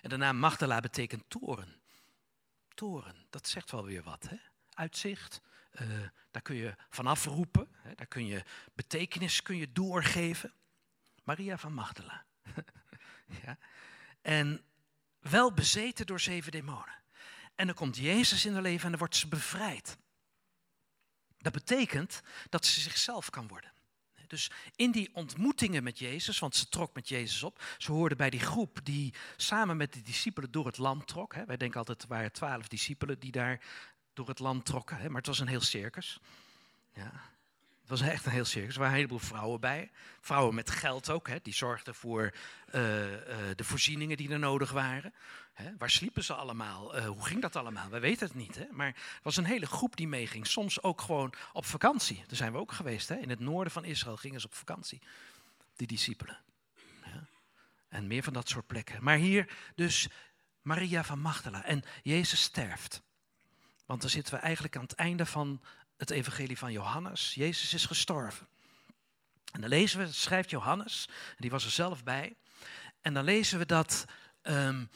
[0.02, 1.82] En de naam Magdala betekent toren.
[2.74, 4.28] Toren, dat zegt wel weer wat.
[4.30, 4.36] Hè?
[4.74, 5.42] Uitzicht,
[5.72, 8.44] uh, daar kun je vanaf roepen, hè, daar kun je
[8.74, 10.54] betekenis kun je doorgeven.
[11.24, 12.26] Maria van Magdala.
[13.44, 13.58] ja.
[14.22, 14.64] En
[15.20, 17.00] wel bezeten door zeven demonen.
[17.56, 19.98] En dan komt Jezus in haar leven en dan wordt ze bevrijd.
[21.38, 23.72] Dat betekent dat ze zichzelf kan worden.
[24.32, 28.30] Dus in die ontmoetingen met Jezus, want ze trok met Jezus op, ze hoorde bij
[28.30, 31.34] die groep die samen met de discipelen door het land trok.
[31.34, 33.62] Wij denken altijd, er waren twaalf discipelen die daar
[34.14, 34.98] door het land trokken.
[34.98, 35.08] Hè?
[35.08, 36.20] Maar het was een heel circus.
[36.94, 37.30] Ja.
[37.82, 38.74] Het was echt een heel circus.
[38.74, 39.92] Er waren een heleboel vrouwen bij.
[40.20, 41.28] Vrouwen met geld ook.
[41.28, 41.38] Hè?
[41.42, 42.34] Die zorgden voor
[42.74, 45.14] uh, uh, de voorzieningen die er nodig waren.
[45.54, 45.78] Hè?
[45.78, 46.98] Waar sliepen ze allemaal?
[46.98, 47.90] Uh, hoe ging dat allemaal?
[47.90, 48.56] We weten het niet.
[48.56, 48.66] Hè?
[48.72, 50.48] Maar er was een hele groep die meeging.
[50.48, 52.24] Soms ook gewoon op vakantie.
[52.28, 53.10] Daar zijn we ook geweest.
[53.10, 53.16] Hè?
[53.16, 55.02] In het noorden van Israël gingen ze op vakantie.
[55.76, 56.40] Die discipelen.
[57.06, 57.26] Ja?
[57.90, 59.04] En meer van dat soort plekken.
[59.04, 60.08] Maar hier dus
[60.62, 61.64] Maria van Magdala.
[61.66, 63.02] En Jezus sterft.
[63.92, 65.62] Want dan zitten we eigenlijk aan het einde van
[65.98, 67.34] het evangelie van Johannes.
[67.34, 68.48] Jezus is gestorven.
[69.52, 72.36] En dan lezen we, schrijft Johannes, die was er zelf bij.
[73.02, 74.06] En dan lezen we dat
[74.44, 74.90] um,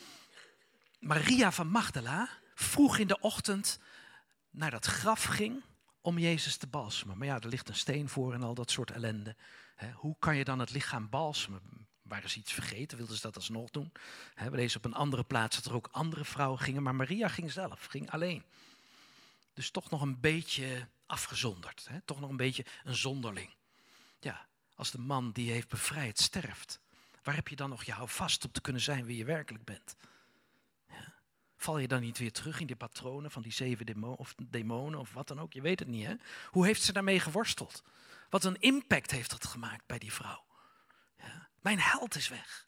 [0.99, 3.79] Maria van Magdala vroeg in de ochtend
[4.49, 5.63] naar dat graf ging
[6.01, 7.17] om Jezus te balsemen.
[7.17, 9.35] Maar ja, er ligt een steen voor en al dat soort ellende.
[9.93, 11.87] hoe kan je dan het lichaam balsemen?
[12.01, 12.97] Waren ze iets vergeten?
[12.97, 13.91] Wilden ze dat alsnog doen?
[14.35, 17.51] we lezen op een andere plaats dat er ook andere vrouwen gingen, maar Maria ging
[17.51, 18.43] zelf, ging alleen.
[19.55, 21.87] Dus toch nog een beetje afgezonderd.
[21.89, 22.01] Hè?
[22.01, 23.49] Toch nog een beetje een zonderling.
[24.19, 26.79] Ja, als de man die je heeft bevrijd sterft,
[27.23, 29.95] waar heb je dan nog je vast op te kunnen zijn wie je werkelijk bent?
[30.89, 31.13] Ja.
[31.57, 35.13] Val je dan niet weer terug in die patronen van die zeven of demonen of
[35.13, 35.53] wat dan ook?
[35.53, 36.15] Je weet het niet, hè?
[36.49, 37.83] Hoe heeft ze daarmee geworsteld?
[38.29, 40.45] Wat een impact heeft dat gemaakt bij die vrouw?
[41.17, 41.49] Ja.
[41.61, 42.67] Mijn held is weg.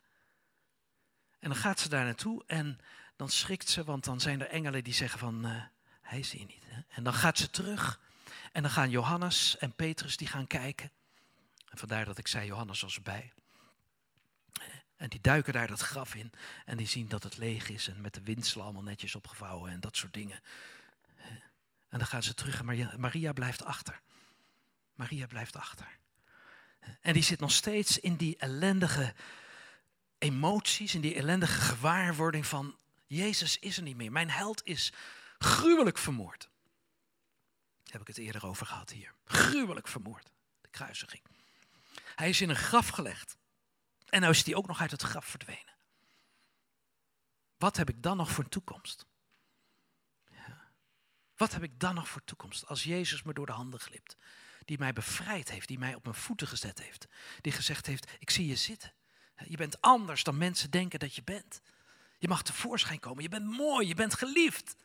[1.40, 2.80] En dan gaat ze daar naartoe en
[3.16, 5.46] dan schrikt ze, want dan zijn er engelen die zeggen van...
[5.46, 5.64] Uh,
[6.08, 6.64] hij is hier niet.
[6.90, 8.00] En dan gaat ze terug.
[8.52, 10.92] En dan gaan Johannes en Petrus die gaan kijken.
[11.70, 13.34] En vandaar dat ik zei, Johannes was erbij.
[14.96, 16.32] En die duiken daar dat graf in.
[16.66, 17.88] En die zien dat het leeg is.
[17.88, 20.42] En met de windsel allemaal netjes opgevouwen en dat soort dingen.
[21.90, 22.60] En dan gaan ze terug.
[22.60, 24.02] En Maria blijft achter.
[24.96, 25.98] Maria blijft achter.
[27.02, 29.14] En die zit nog steeds in die ellendige
[30.18, 32.78] emoties, in die ellendige gewaarwording van
[33.08, 34.12] Jezus is er niet meer.
[34.12, 34.94] Mijn held is
[35.38, 36.50] Gruwelijk vermoord.
[37.84, 39.14] Daar heb ik het eerder over gehad hier.
[39.26, 40.32] Gruwelijk vermoord.
[40.62, 41.24] De kruisiging.
[42.16, 43.38] Hij is in een graf gelegd.
[44.06, 45.76] En nu is hij ook nog uit het graf verdwenen.
[47.58, 49.06] Wat heb ik dan nog voor toekomst?
[50.30, 50.72] Ja.
[51.36, 54.18] Wat heb ik dan nog voor toekomst als Jezus me door de handen glipt?
[54.66, 57.08] Die mij bevrijd heeft, die mij op mijn voeten gezet heeft.
[57.42, 58.94] Die gezegd heeft, ik zie je zitten.
[59.46, 61.62] Je bent anders dan mensen denken dat je bent.
[62.18, 63.24] Je mag tevoorschijn komen.
[63.24, 64.76] Je bent mooi, je bent geliefd.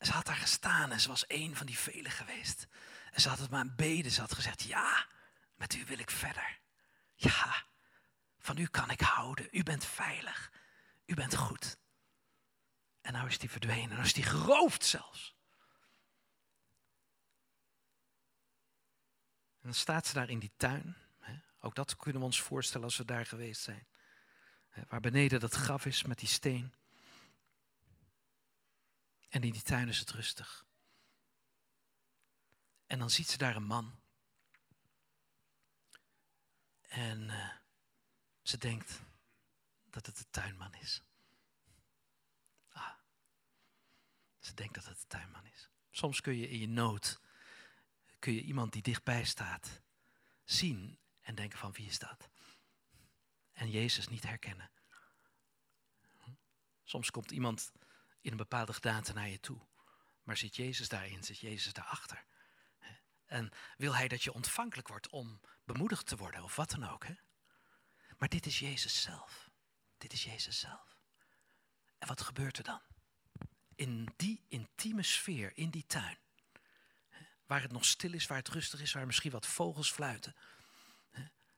[0.00, 2.66] Ze had daar gestaan en ze was een van die velen geweest.
[3.10, 4.12] En ze had het maar aan beden.
[4.12, 5.06] Ze had gezegd, ja,
[5.54, 6.58] met u wil ik verder.
[7.14, 7.64] Ja,
[8.38, 9.48] van u kan ik houden.
[9.50, 10.52] U bent veilig.
[11.06, 11.76] U bent goed.
[13.00, 13.88] En nou is die verdwenen.
[13.88, 15.36] Nou is die geroofd zelfs.
[19.60, 20.96] En dan staat ze daar in die tuin.
[21.60, 23.86] Ook dat kunnen we ons voorstellen als we daar geweest zijn.
[24.88, 26.74] Waar beneden dat graf is met die steen.
[29.28, 30.66] En in die tuin is het rustig.
[32.86, 34.00] En dan ziet ze daar een man.
[36.80, 37.50] En uh,
[38.42, 39.00] ze denkt
[39.90, 41.02] dat het de tuinman is.
[42.68, 42.94] Ah,
[44.38, 45.68] ze denkt dat het de tuinman is.
[45.90, 47.20] Soms kun je in je nood,
[48.18, 49.82] kun je iemand die dichtbij staat,
[50.44, 52.28] zien en denken van wie is dat?
[53.52, 54.70] En Jezus niet herkennen.
[56.84, 57.72] Soms komt iemand
[58.20, 59.60] in een bepaalde gedaante naar je toe.
[60.22, 62.24] Maar zit Jezus daarin, zit Jezus daarachter.
[63.26, 67.06] En wil hij dat je ontvankelijk wordt om bemoedigd te worden of wat dan ook.
[67.06, 67.14] Hè?
[68.18, 69.50] Maar dit is Jezus zelf.
[69.98, 70.96] Dit is Jezus zelf.
[71.98, 72.80] En wat gebeurt er dan?
[73.74, 76.18] In die intieme sfeer, in die tuin.
[77.46, 80.36] Waar het nog stil is, waar het rustig is, waar misschien wat vogels fluiten.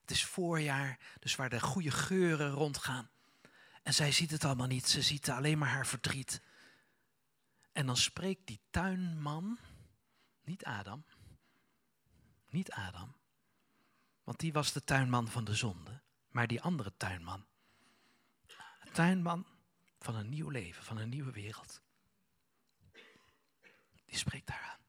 [0.01, 3.09] Het is voorjaar, dus waar de goede geuren rondgaan.
[3.83, 6.41] En zij ziet het allemaal niet, ze ziet alleen maar haar verdriet.
[7.71, 9.59] En dan spreekt die tuinman,
[10.41, 11.05] niet Adam,
[12.49, 13.15] niet Adam,
[14.23, 17.45] want die was de tuinman van de zonde, maar die andere tuinman.
[18.79, 19.45] Een tuinman
[19.99, 21.81] van een nieuw leven, van een nieuwe wereld.
[24.05, 24.79] Die spreekt daar aan.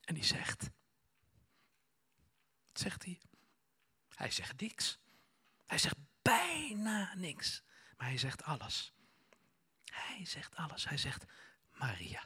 [0.00, 0.70] En die zegt,
[2.66, 3.20] wat zegt hij?
[4.14, 4.98] Hij zegt niks.
[5.66, 7.62] Hij zegt bijna niks.
[7.96, 8.92] Maar hij zegt alles.
[9.98, 10.88] Hij zegt alles.
[10.88, 11.24] Hij zegt
[11.72, 12.22] Maria.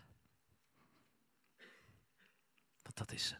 [2.82, 3.36] Want dat is ze.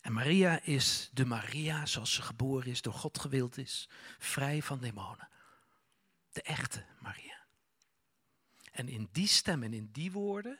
[0.00, 4.80] En Maria is de Maria zoals ze geboren is, door God gewild is, vrij van
[4.80, 5.28] demonen.
[6.32, 7.46] De echte Maria.
[8.72, 10.58] En in die stem en in die woorden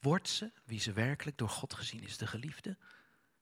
[0.00, 2.78] wordt ze, wie ze werkelijk door God gezien is, de geliefde.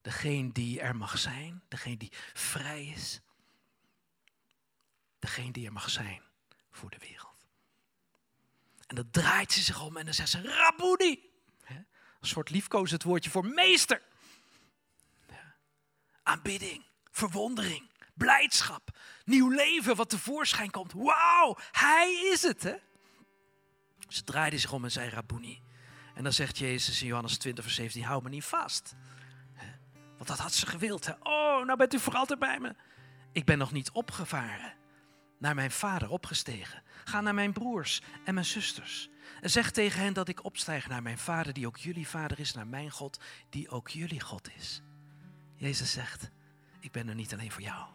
[0.01, 3.21] Degene die er mag zijn, degene die vrij is.
[5.19, 6.26] Degene die er mag zijn
[6.77, 7.47] voor de wereld.
[8.87, 11.35] En dan draait ze zich om en dan zegt ze, Rabuni.
[12.21, 14.03] Een soort liefkozend woordje voor meester.
[16.23, 20.93] Aanbidding, verwondering, blijdschap, nieuw leven wat tevoorschijn komt.
[20.93, 22.63] Wauw, hij is het.
[22.63, 22.75] Hè?
[24.09, 25.63] Ze draaide zich om en zei Rabuni.
[26.15, 28.95] En dan zegt Jezus in Johannes 20, vers 17, hou me niet vast.
[30.17, 31.09] Want dat had ze gewild.
[31.21, 32.75] Oh, nou bent u voor altijd bij me.
[33.33, 34.75] Ik ben nog niet opgevaren.
[35.39, 36.83] Naar mijn vader opgestegen.
[37.05, 39.09] Ga naar mijn broers en mijn zusters.
[39.41, 42.55] En zeg tegen hen dat ik opstijg naar mijn vader, die ook jullie vader is,
[42.55, 43.21] naar mijn God,
[43.51, 44.83] die ook jullie God is.
[45.55, 46.31] Jezus zegt,
[46.81, 47.87] ik ben er niet alleen voor jou.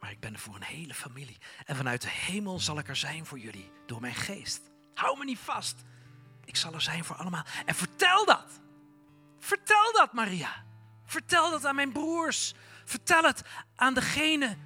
[0.00, 1.38] Maar ik ben er voor een hele familie.
[1.64, 4.60] En vanuit de hemel zal ik er zijn voor jullie, door mijn geest.
[4.94, 5.84] Hou me niet vast.
[6.44, 7.44] Ik zal er zijn voor allemaal.
[7.66, 8.60] En vertel dat.
[9.38, 10.64] Vertel dat, Maria.
[11.04, 12.54] Vertel dat aan mijn broers.
[12.84, 13.42] Vertel het
[13.76, 14.56] aan degene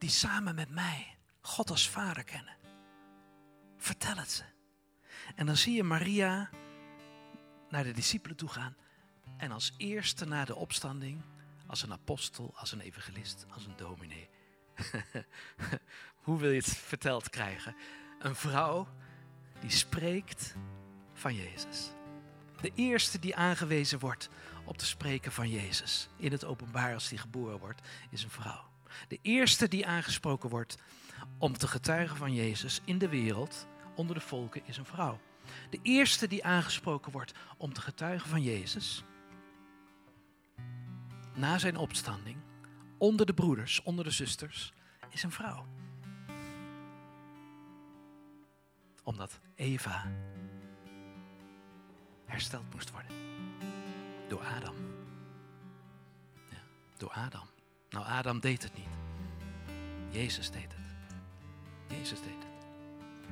[0.00, 2.56] die samen met mij God als vader kennen.
[3.76, 4.42] Vertel het ze.
[5.34, 6.50] En dan zie je Maria
[7.68, 8.76] naar de discipelen toe gaan.
[9.36, 11.22] En als eerste na de opstanding,
[11.66, 14.28] als een apostel, als een evangelist, als een dominee.
[16.24, 17.76] Hoe wil je het verteld krijgen?
[18.18, 18.88] Een vrouw
[19.60, 20.54] die spreekt
[21.14, 21.90] van Jezus.
[22.60, 24.28] De eerste die aangewezen wordt
[24.64, 28.69] op te spreken van Jezus in het openbaar als die geboren wordt, is een vrouw.
[29.08, 30.76] De eerste die aangesproken wordt
[31.38, 35.20] om te getuigen van Jezus in de wereld, onder de volken, is een vrouw.
[35.70, 39.04] De eerste die aangesproken wordt om te getuigen van Jezus,
[41.34, 42.36] na zijn opstanding,
[42.98, 44.72] onder de broeders, onder de zusters,
[45.10, 45.66] is een vrouw.
[49.02, 50.12] Omdat Eva
[52.26, 53.12] hersteld moest worden.
[54.28, 54.74] Door Adam.
[56.50, 56.62] Ja,
[56.96, 57.49] door Adam.
[57.90, 58.88] Nou, Adam deed het niet.
[60.10, 61.06] Jezus deed het.
[61.98, 62.50] Jezus deed het.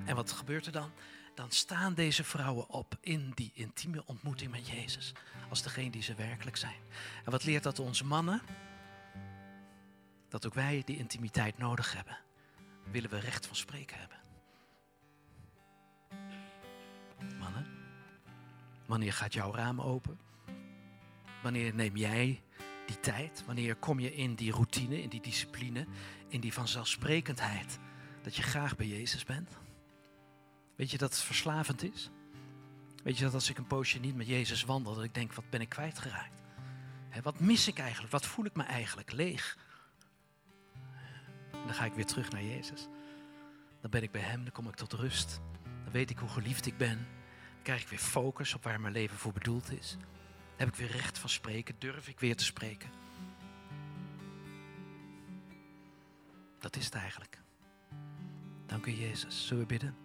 [0.05, 0.91] En wat gebeurt er dan?
[1.35, 5.13] Dan staan deze vrouwen op in die intieme ontmoeting met Jezus.
[5.49, 6.81] Als degene die ze werkelijk zijn.
[7.25, 8.43] En wat leert dat onze mannen?
[10.29, 12.19] Dat ook wij die intimiteit nodig hebben.
[12.91, 14.19] Willen we recht van spreken hebben.
[17.39, 17.67] Mannen,
[18.87, 20.21] wanneer gaat jouw raam open?
[21.43, 22.43] Wanneer neem jij
[22.89, 23.43] die tijd?
[23.47, 25.86] Wanneer kom je in die routine, in die discipline,
[26.28, 27.78] in die vanzelfsprekendheid
[28.22, 29.51] dat je graag bij Jezus bent?
[30.76, 32.11] Weet je dat het verslavend is?
[33.03, 35.51] Weet je dat als ik een poosje niet met Jezus wandel, dat ik denk, wat
[35.51, 36.43] ben ik kwijtgeraakt?
[37.22, 38.12] Wat mis ik eigenlijk?
[38.12, 39.59] Wat voel ik me eigenlijk leeg?
[41.53, 42.89] En dan ga ik weer terug naar Jezus.
[43.80, 45.41] Dan ben ik bij Hem, dan kom ik tot rust.
[45.84, 46.97] Dan weet ik hoe geliefd ik ben.
[47.55, 49.97] Dan krijg ik weer focus op waar mijn leven voor bedoeld is.
[50.59, 52.91] Heb ik weer recht van spreken, durf ik weer te spreken.
[56.59, 57.39] Dat is het eigenlijk.
[58.67, 59.47] Dank u Jezus.
[59.47, 59.97] Zullen we bidden?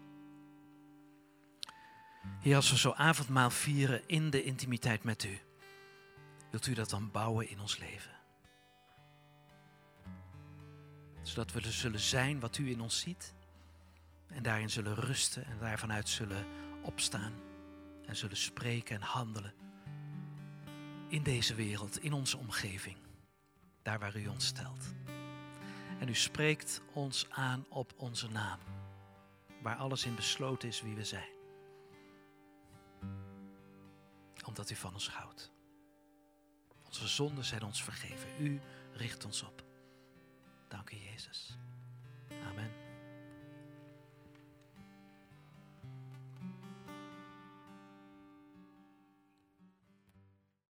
[2.39, 5.39] Heer, als we zo avondmaal vieren in de intimiteit met u,
[6.51, 8.11] wilt u dat dan bouwen in ons leven?
[11.21, 13.33] Zodat we er zullen zijn wat u in ons ziet
[14.27, 16.45] en daarin zullen rusten en daarvanuit zullen
[16.81, 17.33] opstaan
[18.05, 19.62] en zullen spreken en handelen
[21.13, 22.97] in deze wereld, in onze omgeving,
[23.81, 24.93] daar waar u ons stelt.
[25.99, 28.59] En u spreekt ons aan op onze naam,
[29.61, 31.33] waar alles in besloten is wie we zijn
[34.47, 35.51] omdat u van ons houdt.
[36.85, 38.29] Onze zonden zijn ons vergeven.
[38.39, 38.61] U
[38.91, 39.63] richt ons op.
[40.67, 41.57] Dank u, Jezus.
[42.49, 42.82] Amen.